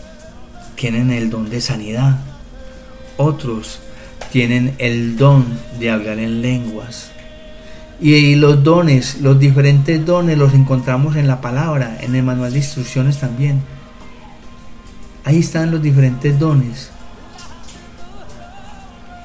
tienen 0.75 1.11
el 1.11 1.29
don 1.29 1.49
de 1.49 1.61
sanidad. 1.61 2.17
Otros 3.17 3.79
tienen 4.31 4.75
el 4.77 5.17
don 5.17 5.45
de 5.79 5.91
hablar 5.91 6.19
en 6.19 6.41
lenguas. 6.41 7.11
Y 7.99 8.35
los 8.35 8.63
dones, 8.63 9.21
los 9.21 9.39
diferentes 9.39 10.05
dones 10.05 10.37
los 10.37 10.53
encontramos 10.53 11.15
en 11.15 11.27
la 11.27 11.41
palabra, 11.41 11.97
en 12.01 12.15
el 12.15 12.23
manual 12.23 12.51
de 12.51 12.59
instrucciones 12.59 13.19
también. 13.19 13.61
Ahí 15.23 15.39
están 15.39 15.71
los 15.71 15.81
diferentes 15.81 16.37
dones. 16.37 16.91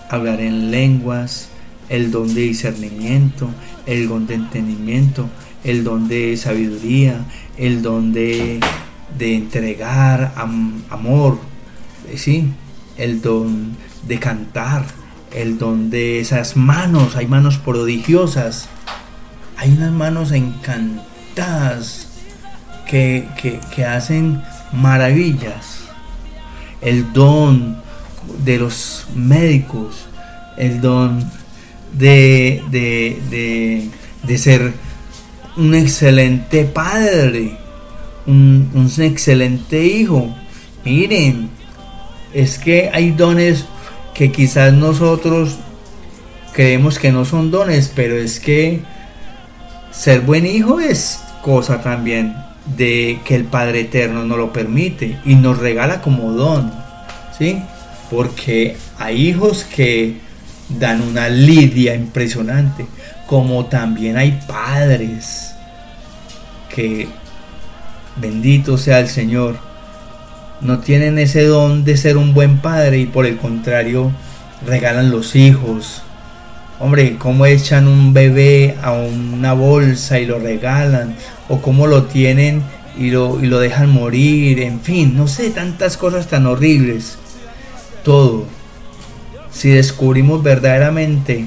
Hablar 0.08 0.40
en 0.40 0.70
lenguas, 0.70 1.48
el 1.88 2.10
don 2.10 2.34
de 2.34 2.40
discernimiento, 2.42 3.50
el 3.86 4.08
don 4.08 4.26
de 4.26 4.34
entendimiento, 4.34 5.28
el 5.64 5.84
don 5.84 6.08
de 6.08 6.36
sabiduría, 6.36 7.24
el 7.58 7.82
don 7.82 8.12
de, 8.12 8.60
de 9.18 9.36
entregar 9.36 10.32
am, 10.36 10.82
amor, 10.90 11.38
¿sí? 12.16 12.48
el 12.96 13.20
don 13.20 13.76
de 14.06 14.18
cantar, 14.18 14.84
el 15.34 15.58
don 15.58 15.90
de 15.90 16.20
esas 16.20 16.56
manos, 16.56 17.16
hay 17.16 17.26
manos 17.26 17.58
prodigiosas, 17.58 18.68
hay 19.56 19.72
unas 19.72 19.92
manos 19.92 20.32
encantadas 20.32 22.08
que, 22.88 23.28
que, 23.40 23.60
que 23.74 23.84
hacen 23.84 24.42
maravillas, 24.72 25.84
el 26.80 27.12
don 27.12 27.76
de 28.44 28.58
los 28.58 29.06
médicos, 29.14 30.06
el 30.56 30.80
don 30.80 31.20
de, 31.92 32.62
de, 32.70 33.20
de, 33.30 33.88
de 34.22 34.38
ser 34.38 34.72
un 35.56 35.74
excelente 35.74 36.64
padre, 36.64 37.58
un, 38.26 38.70
un 38.74 39.02
excelente 39.02 39.84
hijo. 39.84 40.34
Miren, 40.84 41.50
es 42.32 42.58
que 42.58 42.90
hay 42.92 43.10
dones 43.12 43.66
que 44.14 44.30
quizás 44.30 44.72
nosotros 44.72 45.58
creemos 46.52 46.98
que 46.98 47.12
no 47.12 47.24
son 47.24 47.50
dones, 47.50 47.90
pero 47.94 48.16
es 48.16 48.40
que 48.40 48.82
ser 49.90 50.20
buen 50.20 50.46
hijo 50.46 50.80
es 50.80 51.20
cosa 51.42 51.82
también 51.82 52.34
de 52.76 53.20
que 53.24 53.34
el 53.34 53.44
Padre 53.44 53.80
Eterno 53.80 54.24
nos 54.24 54.38
lo 54.38 54.52
permite 54.52 55.18
y 55.24 55.34
nos 55.34 55.58
regala 55.58 56.00
como 56.00 56.32
don, 56.32 56.72
¿sí? 57.36 57.60
Porque 58.10 58.76
hay 58.98 59.28
hijos 59.28 59.64
que 59.64 60.20
dan 60.68 61.02
una 61.02 61.28
lidia 61.28 61.94
impresionante, 61.94 62.86
como 63.26 63.66
también 63.66 64.16
hay 64.16 64.40
padres 64.46 65.54
que, 66.74 67.08
bendito 68.16 68.78
sea 68.78 69.00
el 69.00 69.08
Señor, 69.08 69.58
no 70.62 70.78
tienen 70.78 71.18
ese 71.18 71.44
don 71.44 71.84
de 71.84 71.96
ser 71.96 72.16
un 72.16 72.34
buen 72.34 72.58
padre 72.58 72.98
y 72.98 73.06
por 73.06 73.26
el 73.26 73.36
contrario 73.36 74.12
regalan 74.64 75.10
los 75.10 75.34
hijos. 75.34 76.02
Hombre, 76.78 77.16
cómo 77.18 77.46
echan 77.46 77.88
un 77.88 78.12
bebé 78.12 78.76
a 78.82 78.92
una 78.92 79.52
bolsa 79.52 80.18
y 80.18 80.26
lo 80.26 80.38
regalan, 80.38 81.16
o 81.48 81.60
cómo 81.60 81.86
lo 81.86 82.04
tienen 82.04 82.62
y 82.96 83.10
lo, 83.10 83.42
y 83.42 83.46
lo 83.46 83.58
dejan 83.60 83.90
morir, 83.90 84.60
en 84.60 84.80
fin, 84.80 85.16
no 85.16 85.28
sé, 85.28 85.50
tantas 85.50 85.96
cosas 85.96 86.28
tan 86.28 86.46
horribles. 86.46 87.18
Todo. 88.04 88.46
Si 89.52 89.68
descubrimos 89.68 90.42
verdaderamente 90.42 91.46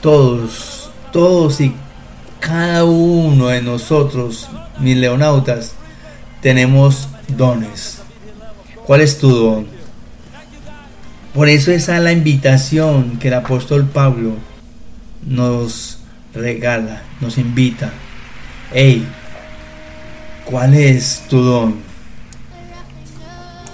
todos, 0.00 0.90
todos 1.12 1.60
y 1.60 1.74
cada 2.40 2.84
uno 2.84 3.48
de 3.48 3.62
nosotros, 3.62 4.48
mis 4.78 4.96
leonautas, 4.96 5.72
tenemos 6.42 7.08
dones. 7.28 8.05
¿Cuál 8.86 9.00
es 9.00 9.18
tu 9.18 9.30
don? 9.30 9.66
Por 11.34 11.48
eso 11.48 11.72
esa 11.72 11.96
es 11.96 12.02
la 12.04 12.12
invitación 12.12 13.18
que 13.18 13.28
el 13.28 13.34
apóstol 13.34 13.84
Pablo 13.84 14.34
nos 15.26 15.98
regala, 16.32 17.02
nos 17.20 17.36
invita. 17.36 17.92
Hey, 18.72 19.04
¿cuál 20.44 20.74
es 20.74 21.24
tu 21.28 21.40
don? 21.40 21.80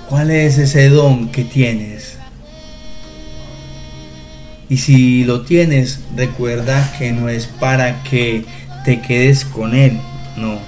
¿Cuál 0.09 0.31
es 0.31 0.57
ese 0.57 0.89
don 0.89 1.31
que 1.31 1.45
tienes? 1.45 2.17
Y 4.71 4.79
si 4.79 5.25
lo 5.25 5.43
tienes, 5.43 6.01
recuerda 6.17 6.91
que 6.99 7.13
no 7.13 7.29
es 7.29 7.47
para 7.47 8.03
que 8.03 8.47
te 8.87 9.03
quedes 9.03 9.45
con 9.45 9.75
él, 9.75 10.01
no. 10.39 10.59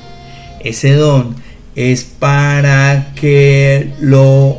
Ese 0.61 0.93
don 0.93 1.35
es 1.75 2.05
para 2.05 3.13
que 3.15 3.93
lo 4.01 4.59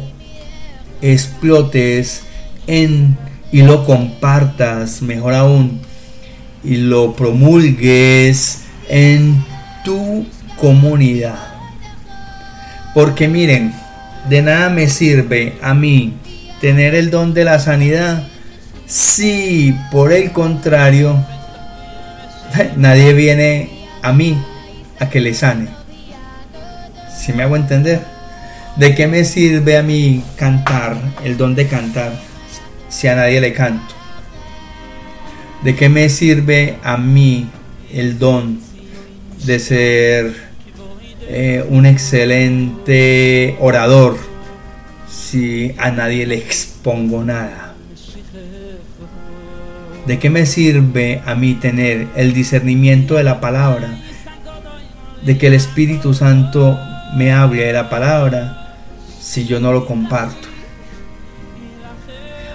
explotes 1.01 2.23
en 2.67 3.17
y 3.51 3.61
lo 3.61 3.85
compartas, 3.85 5.01
mejor 5.01 5.33
aún, 5.33 5.79
y 6.63 6.77
lo 6.77 7.15
promulgues 7.15 8.63
en 8.89 9.43
tu 9.83 10.25
comunidad. 10.59 11.39
Porque 12.93 13.27
miren, 13.27 13.73
de 14.29 14.41
nada 14.41 14.69
me 14.69 14.89
sirve 14.89 15.53
a 15.61 15.73
mí 15.73 16.13
tener 16.59 16.95
el 16.95 17.11
don 17.11 17.33
de 17.33 17.43
la 17.43 17.59
sanidad 17.59 18.27
si 18.87 19.75
por 19.91 20.11
el 20.11 20.31
contrario 20.31 21.23
nadie 22.75 23.13
viene 23.13 23.69
a 24.01 24.11
mí 24.11 24.37
a 24.99 25.09
que 25.09 25.19
le 25.19 25.33
sane. 25.33 25.84
Si 27.17 27.33
me 27.33 27.43
hago 27.43 27.55
entender? 27.55 28.01
¿De 28.75 28.93
qué 28.93 29.07
me 29.07 29.23
sirve 29.23 29.77
a 29.77 29.83
mí 29.83 30.21
cantar, 30.35 30.97
el 31.23 31.37
don 31.37 31.55
de 31.55 31.67
cantar, 31.67 32.19
si 32.89 33.07
a 33.07 33.15
nadie 33.15 33.39
le 33.39 33.53
canto? 33.53 33.95
¿De 35.63 35.75
qué 35.75 35.87
me 35.87 36.09
sirve 36.09 36.77
a 36.83 36.97
mí 36.97 37.49
el 37.93 38.19
don 38.19 38.59
de 39.45 39.59
ser 39.59 40.35
eh, 41.21 41.65
un 41.69 41.85
excelente 41.85 43.55
orador 43.59 44.17
si 45.09 45.73
a 45.77 45.91
nadie 45.91 46.27
le 46.27 46.35
expongo 46.35 47.23
nada? 47.23 47.75
¿De 50.05 50.19
qué 50.19 50.29
me 50.29 50.45
sirve 50.45 51.21
a 51.25 51.33
mí 51.33 51.53
tener 51.53 52.07
el 52.15 52.33
discernimiento 52.33 53.15
de 53.15 53.23
la 53.23 53.39
palabra? 53.39 54.01
De 55.23 55.37
que 55.37 55.47
el 55.47 55.53
Espíritu 55.53 56.13
Santo 56.13 56.77
me 57.15 57.31
hable 57.31 57.65
de 57.65 57.73
la 57.73 57.89
palabra 57.89 58.75
si 59.21 59.45
yo 59.45 59.59
no 59.59 59.71
lo 59.71 59.85
comparto. 59.85 60.47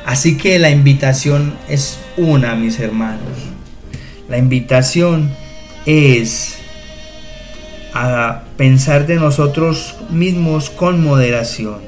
Así 0.07 0.37
que 0.37 0.59
la 0.59 0.71
invitación 0.71 1.55
es 1.69 1.99
una, 2.17 2.55
mis 2.55 2.79
hermanos. 2.79 3.39
La 4.29 4.39
invitación 4.39 5.31
es 5.87 6.59
a 7.95 8.43
pensar 8.57 9.07
de 9.07 9.17
nosotros 9.17 9.97
mismos 10.11 10.71
con 10.71 11.03
moderación 11.03 11.81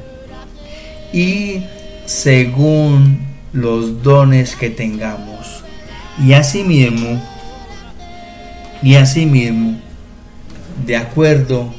y 1.13 1.63
según 2.07 3.27
los 3.53 4.03
dones 4.03 4.57
que 4.57 4.71
tengamos. 4.71 5.63
Y 6.25 6.33
asimismo, 6.33 7.23
y 8.83 8.95
asimismo, 8.95 9.79
de 10.87 10.97
acuerdo 10.97 11.73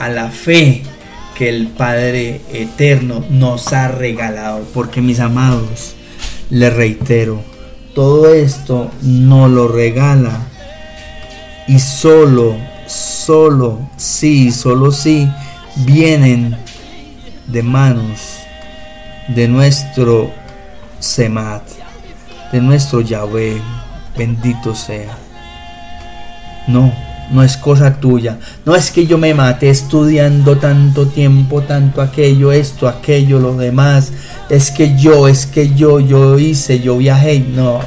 a 0.00 0.08
la 0.08 0.30
fe 0.30 0.82
que 1.36 1.48
el 1.48 1.68
Padre 1.68 2.40
Eterno 2.52 3.24
nos 3.30 3.72
ha 3.72 3.88
regalado. 3.88 4.66
Porque 4.74 5.00
mis 5.00 5.20
amados, 5.20 5.94
les 6.50 6.74
reitero, 6.74 7.40
todo 7.94 8.34
esto 8.34 8.90
nos 9.02 9.50
lo 9.50 9.68
regala 9.68 10.40
y 11.68 11.78
solo, 11.78 12.56
solo, 12.86 13.78
sí, 13.96 14.50
solo 14.50 14.90
sí, 14.90 15.30
vienen 15.76 16.56
de 17.46 17.62
manos 17.62 18.40
de 19.28 19.46
nuestro 19.46 20.32
Semat, 20.98 21.62
de 22.52 22.60
nuestro 22.60 23.00
Yahweh, 23.00 23.60
bendito 24.16 24.74
sea. 24.74 25.16
No, 26.66 26.92
no 27.30 27.42
es 27.42 27.56
cosa 27.56 28.00
tuya. 28.00 28.38
No 28.64 28.74
es 28.74 28.90
que 28.90 29.06
yo 29.06 29.18
me 29.18 29.34
mate 29.34 29.70
estudiando 29.70 30.58
tanto 30.58 31.06
tiempo, 31.06 31.62
tanto 31.62 32.02
aquello, 32.02 32.52
esto, 32.52 32.88
aquello, 32.88 33.38
lo 33.38 33.56
demás. 33.56 34.12
Es 34.48 34.70
que 34.70 34.96
yo, 34.98 35.28
es 35.28 35.46
que 35.46 35.74
yo, 35.74 36.00
yo 36.00 36.38
hice, 36.38 36.80
yo 36.80 36.98
viajé. 36.98 37.40
No, 37.40 37.80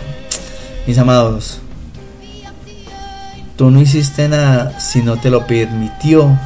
mis 0.87 0.97
amados. 0.97 1.59
Tú 3.55 3.69
no 3.69 3.81
hiciste 3.81 4.27
nada 4.27 4.79
si 4.79 5.01
no 5.01 5.17
te 5.17 5.29
lo 5.29 5.45
permitió 5.45 6.37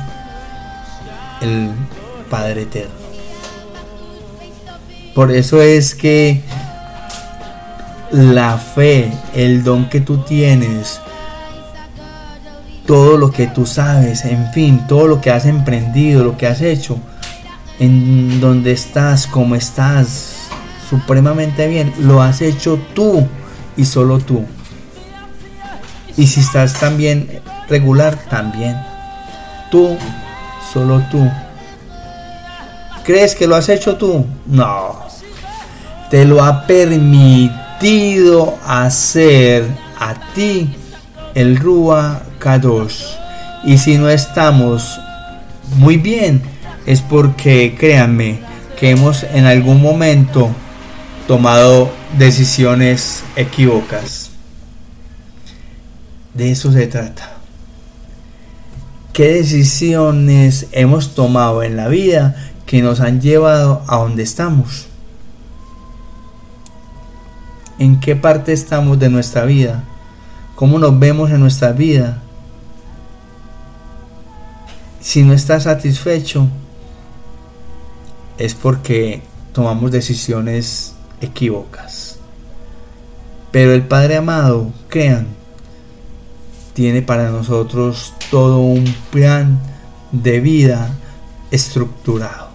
el 1.42 1.70
Padre 2.30 2.64
Eterno. 2.64 2.96
Por 5.16 5.32
eso 5.32 5.62
es 5.62 5.96
que 5.96 6.44
la 8.12 8.58
fe, 8.58 9.12
el 9.34 9.64
don 9.64 9.90
que 9.90 10.00
tú 10.00 10.20
tienes, 10.20 11.02
todo 12.88 13.18
lo 13.18 13.32
que 13.32 13.46
tú 13.48 13.68
sabes, 13.68 14.26
en 14.26 14.52
fin, 14.54 14.88
todo 14.88 15.08
lo 15.08 15.22
que 15.22 15.30
has 15.30 15.46
emprendido, 15.46 16.24
lo 16.24 16.38
que 16.38 16.48
has 16.48 16.62
hecho, 16.62 16.98
en 17.80 18.40
donde 18.40 18.72
estás, 18.72 19.28
como 19.28 19.56
estás, 19.56 20.48
supremamente 20.90 21.68
bien, 21.68 21.94
lo 22.00 22.22
has 22.22 22.42
hecho 22.42 22.80
tú 22.96 23.28
y 23.76 23.86
solo 23.86 24.20
tú. 24.20 24.46
Y 26.16 26.26
si 26.28 26.40
estás 26.40 26.80
también 26.80 27.42
regular, 27.70 28.18
también. 28.30 28.78
Tú, 29.70 29.98
solo 30.74 31.04
tú. 31.12 31.30
¿Crees 33.04 33.36
que 33.36 33.48
lo 33.48 33.56
has 33.56 33.70
hecho 33.70 33.98
tú? 33.98 34.26
No. 34.48 35.02
Te 36.10 36.24
lo 36.26 36.42
ha 36.42 36.66
permitido 36.66 38.58
hacer 38.66 39.68
a 40.00 40.16
ti 40.34 40.74
el 41.36 41.58
Rúa 41.58 42.22
Y 43.64 43.78
si 43.78 43.98
no 43.98 44.10
estamos 44.10 45.00
muy 45.78 45.98
bien, 45.98 46.42
es 46.86 47.02
porque 47.02 47.76
créanme 47.78 48.40
que 48.80 48.92
hemos 48.92 49.24
en 49.24 49.46
algún 49.46 49.82
momento 49.82 50.50
tomado 51.28 51.92
decisiones 52.18 53.24
equívocas. 53.36 54.32
De 56.34 56.52
eso 56.52 56.72
se 56.72 56.88
trata. 56.88 57.34
¿Qué 59.14 59.34
decisiones 59.34 60.68
hemos 60.72 61.16
tomado 61.16 61.64
en 61.64 61.76
la 61.76 61.88
vida 61.88 62.36
que 62.66 62.82
nos 62.82 63.00
han 63.00 63.20
llevado 63.20 63.84
a 63.88 63.98
donde 63.98 64.24
estamos? 64.24 64.88
en 67.80 68.00
qué 68.00 68.16
parte 68.16 68.54
estamos 68.54 69.00
de 69.00 69.10
nuestra 69.10 69.46
vida, 69.46 69.84
cómo 70.56 70.80
nos 70.80 70.98
vemos 70.98 71.30
en 71.32 71.40
nuestra 71.40 71.72
vida. 71.72 72.22
Si 75.08 75.24
no 75.24 75.32
estás 75.32 75.64
satisfecho, 75.64 76.50
es 78.38 78.54
porque 78.54 79.22
tomamos 79.54 79.90
decisiones 79.90 80.96
equívocas. 81.22 82.18
Pero 83.50 83.72
el 83.72 83.88
Padre 83.88 84.18
amado, 84.18 84.74
crean, 84.90 85.28
tiene 86.74 87.02
para 87.04 87.30
nosotros 87.30 88.16
todo 88.30 88.60
un 88.60 88.84
plan 89.10 89.62
de 90.12 90.42
vida 90.42 90.90
estructurado. 91.52 92.50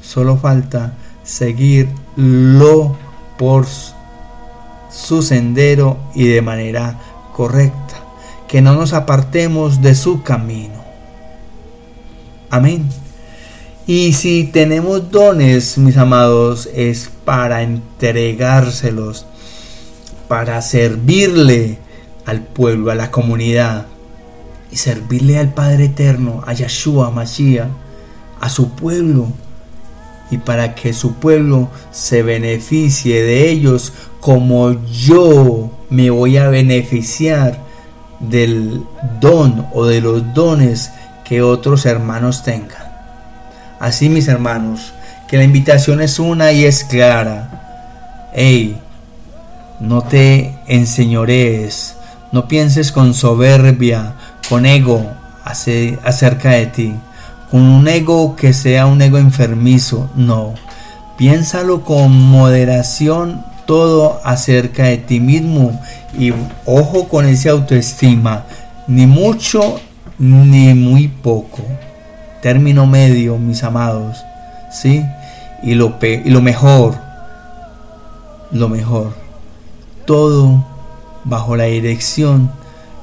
Solo 0.00 0.38
falta 0.38 0.94
seguirlo 1.22 2.96
por 3.36 3.66
su 4.90 5.20
sendero 5.20 5.98
y 6.14 6.28
de 6.28 6.40
manera 6.40 6.98
correcta. 7.34 7.85
Que 8.48 8.62
no 8.62 8.74
nos 8.74 8.92
apartemos 8.92 9.82
de 9.82 9.94
su 9.94 10.22
camino. 10.22 10.84
Amén. 12.50 12.88
Y 13.86 14.12
si 14.14 14.44
tenemos 14.44 15.10
dones, 15.10 15.78
mis 15.78 15.96
amados, 15.96 16.68
es 16.74 17.10
para 17.24 17.62
entregárselos, 17.62 19.26
para 20.28 20.60
servirle 20.62 21.78
al 22.24 22.42
pueblo, 22.42 22.90
a 22.90 22.96
la 22.96 23.10
comunidad, 23.10 23.86
y 24.72 24.76
servirle 24.76 25.38
al 25.38 25.54
Padre 25.54 25.84
Eterno, 25.84 26.42
a 26.46 26.52
Yeshua 26.52 27.10
Mashiach, 27.10 27.68
a 28.40 28.48
su 28.48 28.70
pueblo, 28.70 29.28
y 30.30 30.38
para 30.38 30.74
que 30.74 30.92
su 30.92 31.14
pueblo 31.14 31.68
se 31.92 32.22
beneficie 32.22 33.22
de 33.22 33.48
ellos 33.48 33.92
como 34.20 34.84
yo 34.84 35.70
me 35.88 36.10
voy 36.10 36.36
a 36.36 36.48
beneficiar 36.48 37.65
del 38.20 38.84
don 39.20 39.66
o 39.72 39.86
de 39.86 40.00
los 40.00 40.34
dones 40.34 40.92
que 41.24 41.42
otros 41.42 41.86
hermanos 41.86 42.42
tengan. 42.42 42.86
Así 43.78 44.08
mis 44.08 44.28
hermanos, 44.28 44.92
que 45.28 45.36
la 45.36 45.44
invitación 45.44 46.00
es 46.00 46.18
una 46.18 46.52
y 46.52 46.64
es 46.64 46.84
clara. 46.84 48.30
Ey, 48.34 48.80
no 49.80 50.02
te 50.02 50.58
enseñorees, 50.66 51.96
no 52.32 52.48
pienses 52.48 52.92
con 52.92 53.12
soberbia, 53.14 54.14
con 54.48 54.66
ego 54.66 55.10
acerca 55.44 56.50
de 56.50 56.66
ti, 56.66 56.94
con 57.50 57.62
un 57.62 57.86
ego 57.88 58.36
que 58.36 58.52
sea 58.52 58.86
un 58.86 59.02
ego 59.02 59.18
enfermizo, 59.18 60.10
no. 60.14 60.54
Piénsalo 61.16 61.82
con 61.82 62.12
moderación 62.12 63.44
todo 63.66 64.20
acerca 64.24 64.84
de 64.84 64.98
ti 64.98 65.20
mismo 65.20 65.78
y 66.18 66.32
ojo 66.64 67.08
con 67.08 67.26
esa 67.26 67.50
autoestima, 67.50 68.44
ni 68.86 69.06
mucho 69.06 69.80
ni 70.18 70.72
muy 70.74 71.08
poco. 71.08 71.62
Término 72.40 72.86
medio, 72.86 73.38
mis 73.38 73.62
amados, 73.64 74.24
¿sí? 74.70 75.04
Y 75.62 75.74
lo, 75.74 75.98
y 76.00 76.30
lo 76.30 76.40
mejor, 76.40 76.96
lo 78.52 78.68
mejor, 78.68 79.14
todo 80.04 80.64
bajo 81.24 81.56
la 81.56 81.64
dirección 81.64 82.50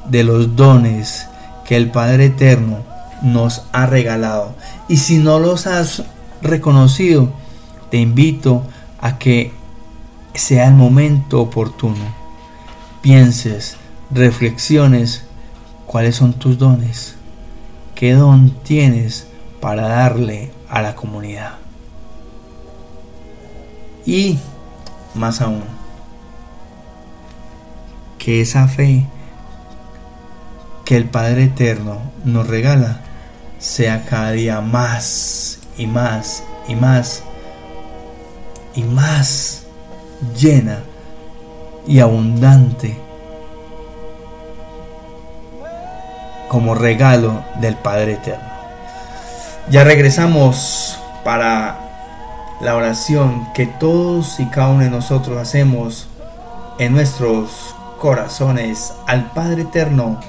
de 0.09 0.24
los 0.24 0.55
dones 0.55 1.28
que 1.66 1.76
el 1.76 1.91
Padre 1.91 2.26
Eterno 2.26 2.78
nos 3.22 3.64
ha 3.72 3.86
regalado. 3.86 4.53
Y 4.88 4.97
si 4.97 5.18
no 5.18 5.39
los 5.39 5.68
has 5.68 6.03
reconocido, 6.41 7.30
te 7.89 7.97
invito 7.97 8.64
a 9.01 9.18
que 9.18 9.51
sea 10.34 10.68
el 10.68 10.74
momento 10.74 11.42
oportuno. 11.42 12.24
Pienses, 13.02 13.78
reflexiones 14.12 15.24
cuáles 15.86 16.16
son 16.16 16.34
tus 16.34 16.58
dones, 16.58 17.16
qué 17.96 18.14
don 18.14 18.52
tienes 18.64 19.28
para 19.62 19.88
darle 19.88 20.52
a 20.70 20.82
la 20.82 20.96
comunidad. 20.96 21.56
Y 24.06 24.40
más 25.14 25.42
aún, 25.42 25.64
que 28.18 28.42
esa 28.42 28.68
fe 28.68 29.06
que 30.86 30.98
el 30.98 31.06
Padre 31.06 31.46
Eterno 31.46 32.02
nos 32.26 32.48
regala 32.48 33.02
sea 33.60 34.06
cada 34.06 34.32
día 34.32 34.60
más 34.62 35.60
y 35.78 35.88
más 35.88 36.44
y 36.68 36.76
más 36.76 37.24
y 38.76 38.84
más 38.84 39.62
llena 40.38 40.80
y 41.88 41.99
abundante 41.99 42.97
como 46.47 46.76
regalo 46.76 47.43
del 47.59 47.76
Padre 47.76 48.13
Eterno. 48.13 48.53
Ya 49.69 49.84
regresamos 49.84 50.99
para 51.24 51.80
la 52.61 52.76
oración 52.76 53.47
que 53.53 53.65
todos 53.65 54.39
y 54.39 54.45
cada 54.45 54.69
uno 54.69 54.84
de 54.84 54.89
nosotros 54.89 55.38
hacemos 55.38 56.07
en 56.80 56.93
nuestros 56.93 57.76
corazones 57.99 58.93
al 59.07 59.32
Padre 59.32 59.63
Eterno, 59.63 60.19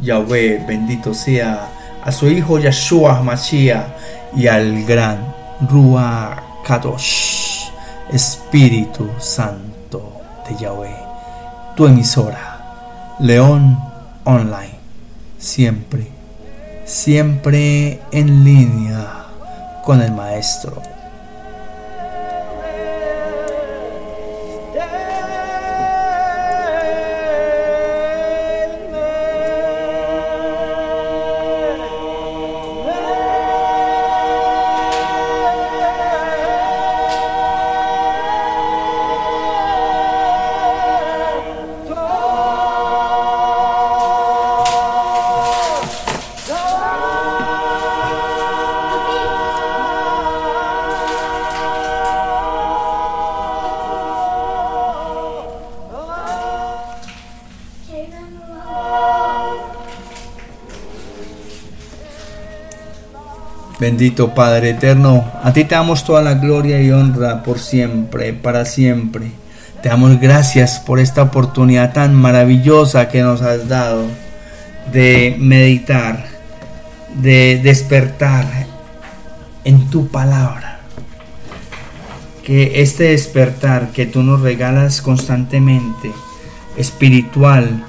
Yahweh, 0.00 0.64
bendito 0.66 1.14
sea, 1.14 1.68
a 2.02 2.12
su 2.12 2.28
Hijo 2.28 2.58
Yeshua 2.58 3.22
Mashiach 3.22 3.86
y 4.36 4.46
al 4.46 4.84
gran 4.84 5.34
Ruach 5.68 6.40
Kadosh, 6.66 7.59
Espíritu 8.12 9.08
Santo 9.18 10.20
de 10.48 10.56
Yahweh, 10.56 10.96
tu 11.76 11.86
emisora, 11.86 13.16
León 13.20 13.78
Online, 14.24 14.78
siempre, 15.38 16.08
siempre 16.84 18.00
en 18.10 18.44
línea 18.44 19.26
con 19.84 20.02
el 20.02 20.12
Maestro. 20.12 20.82
Bendito 63.90 64.36
Padre 64.36 64.70
eterno, 64.70 65.32
a 65.42 65.52
ti 65.52 65.64
te 65.64 65.74
damos 65.74 66.04
toda 66.04 66.22
la 66.22 66.34
gloria 66.34 66.80
y 66.80 66.92
honra 66.92 67.42
por 67.42 67.58
siempre, 67.58 68.32
para 68.32 68.64
siempre. 68.64 69.32
Te 69.82 69.88
damos 69.88 70.20
gracias 70.20 70.78
por 70.78 71.00
esta 71.00 71.24
oportunidad 71.24 71.92
tan 71.92 72.14
maravillosa 72.14 73.08
que 73.08 73.22
nos 73.22 73.42
has 73.42 73.66
dado 73.66 74.04
de 74.92 75.34
meditar, 75.40 76.24
de 77.20 77.60
despertar 77.60 78.46
en 79.64 79.90
tu 79.90 80.06
palabra. 80.06 80.78
Que 82.44 82.82
este 82.82 83.10
despertar 83.10 83.88
que 83.88 84.06
tú 84.06 84.22
nos 84.22 84.40
regalas 84.40 85.02
constantemente, 85.02 86.12
espiritual, 86.76 87.82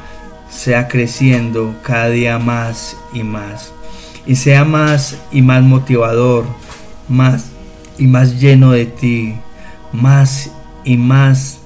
sea 0.50 0.88
creciendo 0.88 1.76
cada 1.84 2.10
día 2.10 2.40
más 2.40 2.98
y 3.14 3.22
más 3.22 3.72
y 4.26 4.36
sea 4.36 4.66
más 4.66 5.18
y 5.32 5.42
más 5.42 5.64
motivador, 5.64 6.46
más 7.08 7.52
y 7.98 8.08
más 8.08 8.40
lleno 8.40 8.72
de 8.72 8.86
ti, 8.86 9.36
más 9.92 10.52
y 10.84 10.98
más 10.98 11.60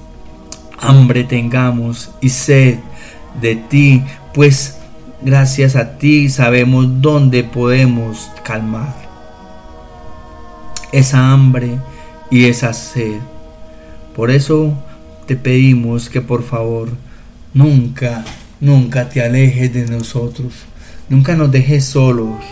hambre 0.78 1.24
tengamos 1.24 2.10
y 2.20 2.28
sed 2.28 2.78
de 3.40 3.56
ti, 3.56 4.02
pues 4.34 4.78
gracias 5.22 5.76
a 5.76 5.98
ti 5.98 6.28
sabemos 6.28 7.00
dónde 7.00 7.44
podemos 7.44 8.30
calmar 8.44 9.06
esa 10.92 11.32
hambre 11.32 11.78
y 12.30 12.46
esa 12.46 12.72
sed. 12.72 13.18
Por 14.14 14.30
eso 14.30 14.72
te 15.26 15.36
pedimos 15.36 16.08
que 16.08 16.20
por 16.20 16.42
favor 16.42 16.88
nunca, 17.52 18.24
nunca 18.60 19.08
te 19.08 19.22
alejes 19.22 19.72
de 19.72 19.86
nosotros 19.86 20.52
Nunca 21.08 21.36
nos 21.36 21.52
dejes 21.52 21.84
solos, 21.84 22.44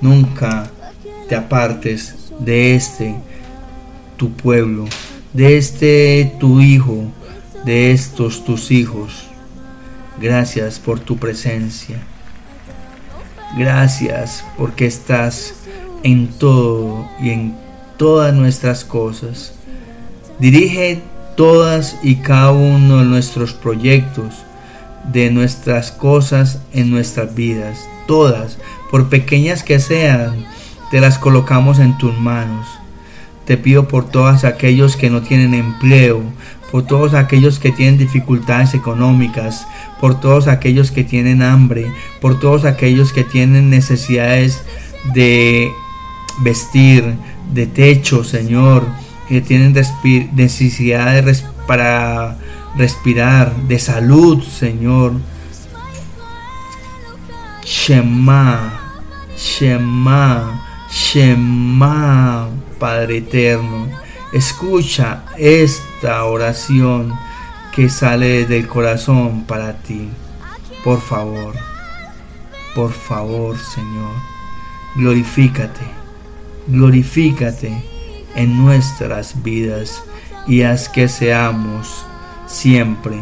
nunca 0.00 0.70
te 1.28 1.36
apartes 1.36 2.14
de 2.38 2.74
este, 2.74 3.14
tu 4.16 4.32
pueblo, 4.32 4.86
de 5.32 5.58
este 5.58 6.34
tu 6.40 6.60
hijo, 6.60 7.04
de 7.64 7.92
estos 7.92 8.44
tus 8.44 8.70
hijos. 8.70 9.24
Gracias 10.20 10.78
por 10.78 11.00
tu 11.00 11.16
presencia. 11.16 11.98
Gracias 13.58 14.44
porque 14.56 14.86
estás 14.86 15.54
en 16.02 16.28
todo 16.28 17.08
y 17.20 17.30
en 17.30 17.54
todas 17.98 18.32
nuestras 18.34 18.84
cosas. 18.84 19.52
Dirige 20.38 21.02
todas 21.36 21.98
y 22.02 22.16
cada 22.16 22.52
uno 22.52 22.98
de 22.98 23.04
nuestros 23.04 23.52
proyectos, 23.52 24.34
de 25.04 25.30
nuestras 25.30 25.90
cosas 25.90 26.60
en 26.72 26.90
nuestras 26.90 27.34
vidas. 27.34 27.78
Todas, 28.06 28.58
por 28.90 29.08
pequeñas 29.08 29.62
que 29.62 29.80
sean, 29.80 30.44
te 30.90 31.00
las 31.00 31.18
colocamos 31.18 31.78
en 31.78 31.96
tus 31.98 32.16
manos. 32.18 32.66
Te 33.46 33.56
pido 33.56 33.88
por 33.88 34.08
todos 34.08 34.44
aquellos 34.44 34.96
que 34.96 35.10
no 35.10 35.22
tienen 35.22 35.54
empleo, 35.54 36.22
por 36.70 36.86
todos 36.86 37.14
aquellos 37.14 37.58
que 37.58 37.72
tienen 37.72 37.98
dificultades 37.98 38.74
económicas, 38.74 39.66
por 40.00 40.20
todos 40.20 40.48
aquellos 40.48 40.90
que 40.90 41.04
tienen 41.04 41.42
hambre, 41.42 41.90
por 42.20 42.38
todos 42.40 42.64
aquellos 42.64 43.12
que 43.12 43.24
tienen 43.24 43.68
necesidades 43.68 44.62
de 45.12 45.70
vestir, 46.40 47.14
de 47.52 47.66
techo, 47.66 48.24
Señor, 48.24 48.86
que 49.28 49.40
tienen 49.40 49.74
necesidad 50.34 51.24
para 51.66 52.38
respirar, 52.76 53.54
de 53.68 53.78
salud, 53.78 54.42
Señor. 54.42 55.12
Shema, 57.64 58.80
Shema, 59.36 60.86
Shema, 60.90 62.48
Padre 62.78 63.18
eterno. 63.18 63.88
Escucha 64.32 65.24
esta 65.36 66.24
oración 66.24 67.12
que 67.72 67.88
sale 67.88 68.46
del 68.46 68.66
corazón 68.66 69.44
para 69.44 69.74
ti. 69.74 70.08
Por 70.82 71.00
favor, 71.00 71.54
por 72.74 72.92
favor, 72.92 73.56
Señor, 73.56 74.12
glorifícate, 74.96 75.86
glorifícate 76.66 77.84
en 78.34 78.58
nuestras 78.58 79.42
vidas 79.42 80.02
y 80.46 80.62
haz 80.62 80.88
que 80.88 81.08
seamos 81.08 82.06
siempre 82.52 83.16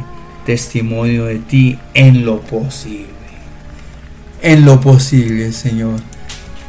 testimonio 0.44 1.26
de 1.26 1.38
ti 1.38 1.78
en 1.94 2.24
lo 2.24 2.40
posible. 2.40 3.06
En 4.42 4.64
lo 4.64 4.80
posible, 4.80 5.52
Señor. 5.52 6.00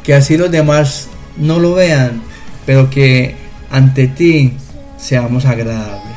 Que 0.04 0.14
así 0.14 0.36
los 0.36 0.50
demás 0.50 1.08
no 1.36 1.58
lo 1.58 1.74
vean, 1.74 2.22
pero 2.64 2.90
que 2.90 3.34
ante 3.70 4.06
ti 4.06 4.54
seamos 4.98 5.44
agradables. 5.44 6.12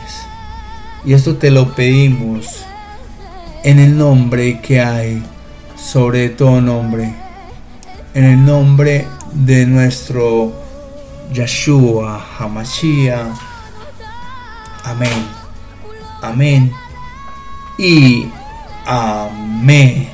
Y 1.06 1.14
esto 1.14 1.38
te 1.38 1.52
lo 1.52 1.76
pedimos 1.76 2.66
en 3.64 3.80
el 3.80 3.98
nombre 3.98 4.60
que 4.62 4.82
hay 4.82 5.24
sobre 5.76 6.30
todo 6.30 6.62
nombre. 6.62 7.14
En 8.14 8.24
el 8.24 8.46
nombre 8.46 9.08
de 9.34 9.66
nuestro 9.66 10.54
Yeshua 11.34 12.26
Hamashiach. 12.40 13.36
Amén. 14.84 15.45
Amén. 16.28 16.72
Y 17.78 18.32
amén. 18.86 20.10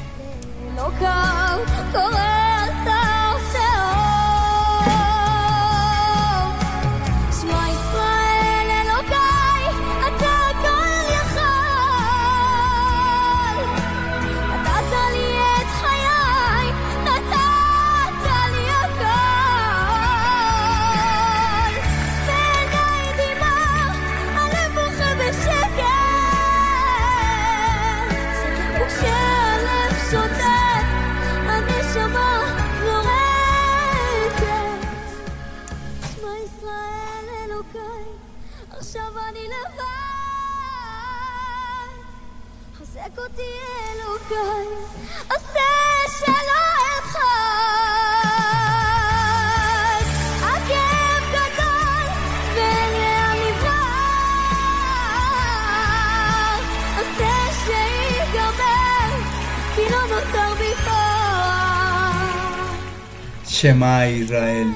Shema 63.61 64.07
Israel. 64.07 64.73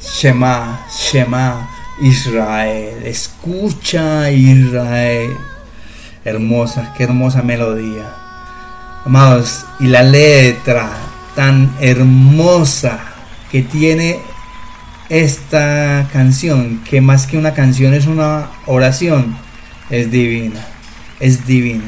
Shema, 0.00 0.86
Shema 0.88 1.68
Israel. 2.00 3.06
Escucha 3.06 4.30
Israel. 4.30 5.36
Hermosa, 6.24 6.94
qué 6.96 7.04
hermosa 7.04 7.42
melodía. 7.42 8.21
Amados, 9.04 9.64
y 9.80 9.86
la 9.86 10.02
letra 10.02 10.90
tan 11.34 11.74
hermosa 11.80 13.00
que 13.50 13.62
tiene 13.62 14.18
esta 15.08 16.08
canción, 16.12 16.82
que 16.88 17.00
más 17.00 17.26
que 17.26 17.36
una 17.36 17.52
canción 17.52 17.94
es 17.94 18.06
una 18.06 18.46
oración, 18.66 19.36
es 19.90 20.10
divina. 20.10 20.60
Es 21.20 21.46
divina. 21.46 21.84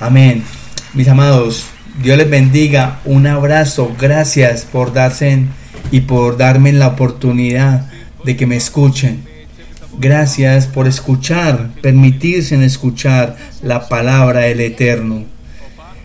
Amén. 0.00 0.42
Mis 0.94 1.08
amados, 1.08 1.66
Dios 2.02 2.18
les 2.18 2.28
bendiga. 2.28 3.00
Un 3.04 3.26
abrazo. 3.26 3.94
Gracias 3.98 4.64
por 4.64 4.92
darse 4.92 5.46
y 5.90 6.00
por 6.00 6.36
darme 6.36 6.72
la 6.72 6.88
oportunidad 6.88 7.90
de 8.24 8.36
que 8.36 8.46
me 8.46 8.56
escuchen. 8.56 9.31
Gracias 9.98 10.66
por 10.66 10.88
escuchar, 10.88 11.70
permitirse 11.82 12.54
en 12.54 12.62
escuchar 12.62 13.36
la 13.62 13.88
palabra 13.88 14.40
del 14.40 14.60
Eterno. 14.60 15.24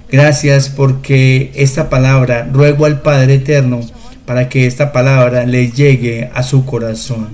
Gracias 0.10 0.70
porque 0.70 1.52
esta 1.56 1.90
palabra, 1.90 2.48
ruego 2.52 2.86
al 2.86 3.02
Padre 3.02 3.36
Eterno 3.36 3.82
para 4.26 4.50
que 4.50 4.68
esta 4.68 4.92
palabra 4.92 5.46
le 5.46 5.72
llegue 5.72 6.30
a 6.34 6.44
su 6.44 6.66
corazón 6.66 7.30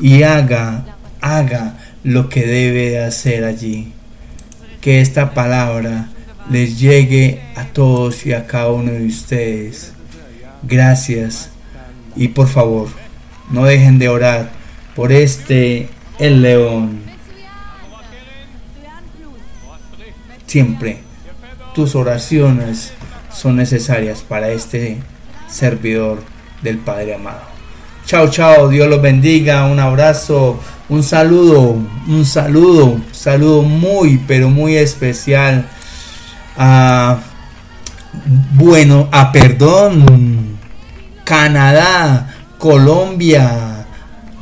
y 0.00 0.22
haga, 0.22 0.96
haga 1.20 1.76
lo 2.02 2.28
que 2.30 2.46
debe 2.46 2.90
de 2.90 3.04
hacer 3.04 3.44
allí. 3.44 3.92
Que 4.80 5.00
esta 5.00 5.34
palabra 5.34 6.08
les 6.50 6.78
llegue 6.78 7.40
a 7.54 7.64
todos 7.64 8.24
y 8.24 8.32
a 8.32 8.46
cada 8.46 8.70
uno 8.70 8.92
de 8.92 9.06
ustedes. 9.06 9.92
Gracias 10.62 11.50
y 12.14 12.28
por 12.28 12.48
favor, 12.48 12.88
no 13.50 13.66
dejen 13.66 13.98
de 13.98 14.08
orar 14.08 14.55
por 14.96 15.12
este 15.12 15.90
el 16.18 16.42
león. 16.42 17.02
Siempre 20.46 21.00
tus 21.74 21.94
oraciones 21.94 22.92
son 23.30 23.56
necesarias 23.56 24.24
para 24.26 24.48
este 24.48 24.96
servidor 25.46 26.22
del 26.62 26.78
Padre 26.78 27.14
amado. 27.14 27.42
Chao, 28.06 28.30
chao, 28.30 28.68
Dios 28.68 28.88
los 28.88 29.02
bendiga, 29.02 29.66
un 29.66 29.78
abrazo, 29.78 30.58
un 30.88 31.02
saludo, 31.02 31.76
un 32.08 32.24
saludo, 32.24 32.98
saludo 33.12 33.62
muy, 33.62 34.18
pero 34.26 34.48
muy 34.48 34.76
especial 34.76 35.68
a, 36.56 37.18
bueno, 38.54 39.08
a 39.12 39.32
perdón, 39.32 40.56
Canadá, 41.24 42.34
Colombia, 42.58 43.65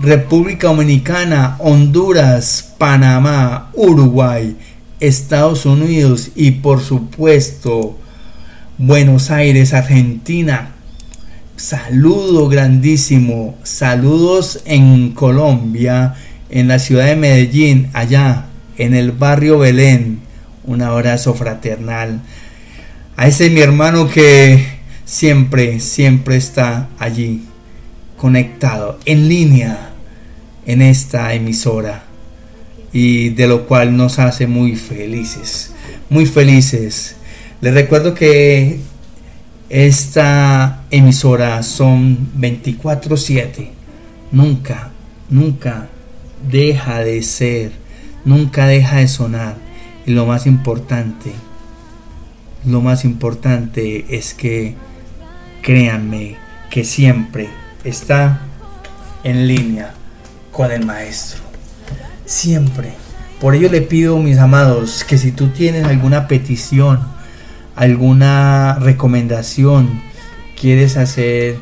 República 0.05 0.69
Dominicana, 0.69 1.57
Honduras, 1.59 2.75
Panamá, 2.79 3.71
Uruguay, 3.75 4.57
Estados 5.01 5.67
Unidos 5.67 6.31
y 6.35 6.53
por 6.53 6.81
supuesto 6.81 7.99
Buenos 8.79 9.31
Aires, 9.31 9.73
Argentina. 9.73 10.73
Saludo 11.57 12.49
grandísimo. 12.49 13.57
Saludos 13.63 14.61
en 14.65 15.13
Colombia, 15.13 16.15
en 16.51 16.69
la 16.69 16.79
ciudad 16.79 17.07
de 17.07 17.17
Medellín, 17.17 17.89
allá 17.93 18.47
en 18.77 18.95
el 18.95 19.13
barrio 19.13 19.59
Belén. 19.59 20.21
Un 20.65 20.83
abrazo 20.83 21.35
fraternal. 21.35 22.21
A 23.17 23.29
ese 23.29 23.51
mi 23.51 23.61
hermano 23.61 24.09
que 24.09 24.65
siempre, 25.05 25.79
siempre 25.79 26.37
está 26.37 26.89
allí, 26.99 27.45
conectado, 28.17 28.99
en 29.05 29.29
línea, 29.29 29.94
en 30.67 30.83
esta 30.83 31.35
emisora 31.35 32.05
y 32.93 33.31
de 33.31 33.49
lo 33.49 33.67
cual 33.67 33.97
nos 33.97 34.19
hace 34.19 34.47
muy 34.47 34.77
felices, 34.77 35.73
muy 36.09 36.27
felices. 36.27 37.17
Les 37.61 37.75
recuerdo 37.75 38.15
que 38.15 38.79
esta 39.69 40.85
emisora 40.91 41.63
son 41.63 42.31
24/7, 42.37 43.73
nunca, 44.31 44.91
nunca 45.29 45.89
deja 46.51 47.01
de 47.01 47.23
ser, 47.23 47.73
nunca 48.25 48.67
deja 48.67 48.99
de 48.99 49.09
sonar. 49.09 49.57
Y 50.07 50.13
lo 50.13 50.27
más 50.27 50.47
importante, 50.47 51.33
lo 52.65 52.81
más 52.81 53.05
importante 53.05 54.05
es 54.11 54.35
que 54.35 54.75
créanme 55.63 56.37
que 56.71 56.85
siempre 56.85 57.49
está 57.85 58.43
en 59.25 59.49
línea 59.49 59.95
con 60.55 60.71
el 60.73 60.87
maestro. 60.87 61.43
Siempre. 62.25 62.95
Por 63.41 63.55
ello 63.55 63.69
le 63.69 63.83
pido, 63.83 64.19
mis 64.19 64.39
amados, 64.39 65.05
que 65.05 65.19
si 65.19 65.33
tú 65.33 65.49
tienes 65.49 65.85
alguna 65.85 66.29
petición, 66.29 67.01
alguna 67.77 68.79
recomendación, 68.81 70.01
quieres 70.59 70.97
hacer 70.97 71.57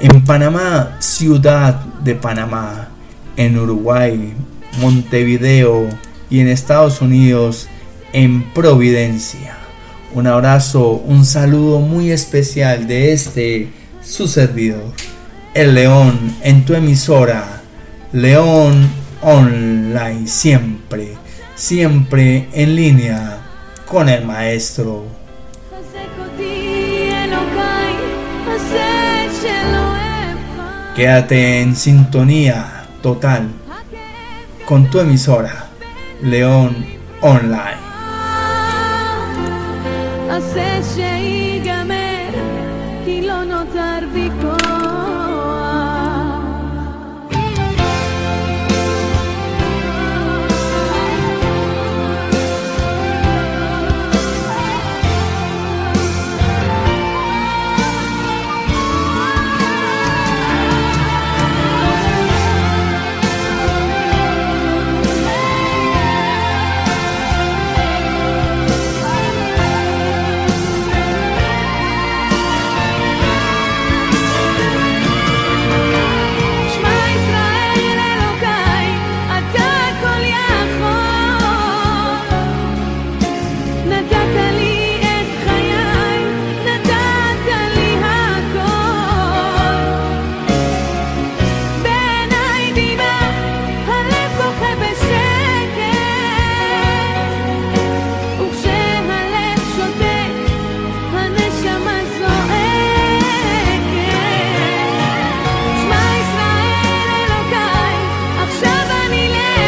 en 0.00 0.24
Panamá, 0.24 0.96
Ciudad 1.00 1.76
de 2.04 2.14
Panamá, 2.14 2.88
en 3.36 3.58
Uruguay, 3.58 4.34
Montevideo 4.80 5.88
y 6.28 6.40
en 6.40 6.48
Estados 6.48 7.00
Unidos, 7.00 7.68
en 8.12 8.42
Providencia. 8.52 9.56
Un 10.14 10.26
abrazo, 10.26 11.02
un 11.06 11.24
saludo 11.24 11.80
muy 11.80 12.10
especial 12.10 12.86
de 12.86 13.12
este, 13.12 13.70
su 14.02 14.28
servidor, 14.28 14.92
el 15.54 15.74
León, 15.74 16.36
en 16.42 16.66
tu 16.66 16.74
emisora, 16.74 17.62
León 18.12 18.90
Online, 19.22 20.26
siempre, 20.26 21.14
siempre 21.54 22.48
en 22.52 22.76
línea 22.76 23.38
con 23.86 24.10
el 24.10 24.26
maestro. 24.26 25.21
Quédate 30.94 31.62
en 31.62 31.74
sintonía 31.74 32.84
total 33.02 33.48
con 34.66 34.88
tu 34.90 35.00
emisora 35.00 35.68
León 36.22 36.86
Online. 37.22 37.81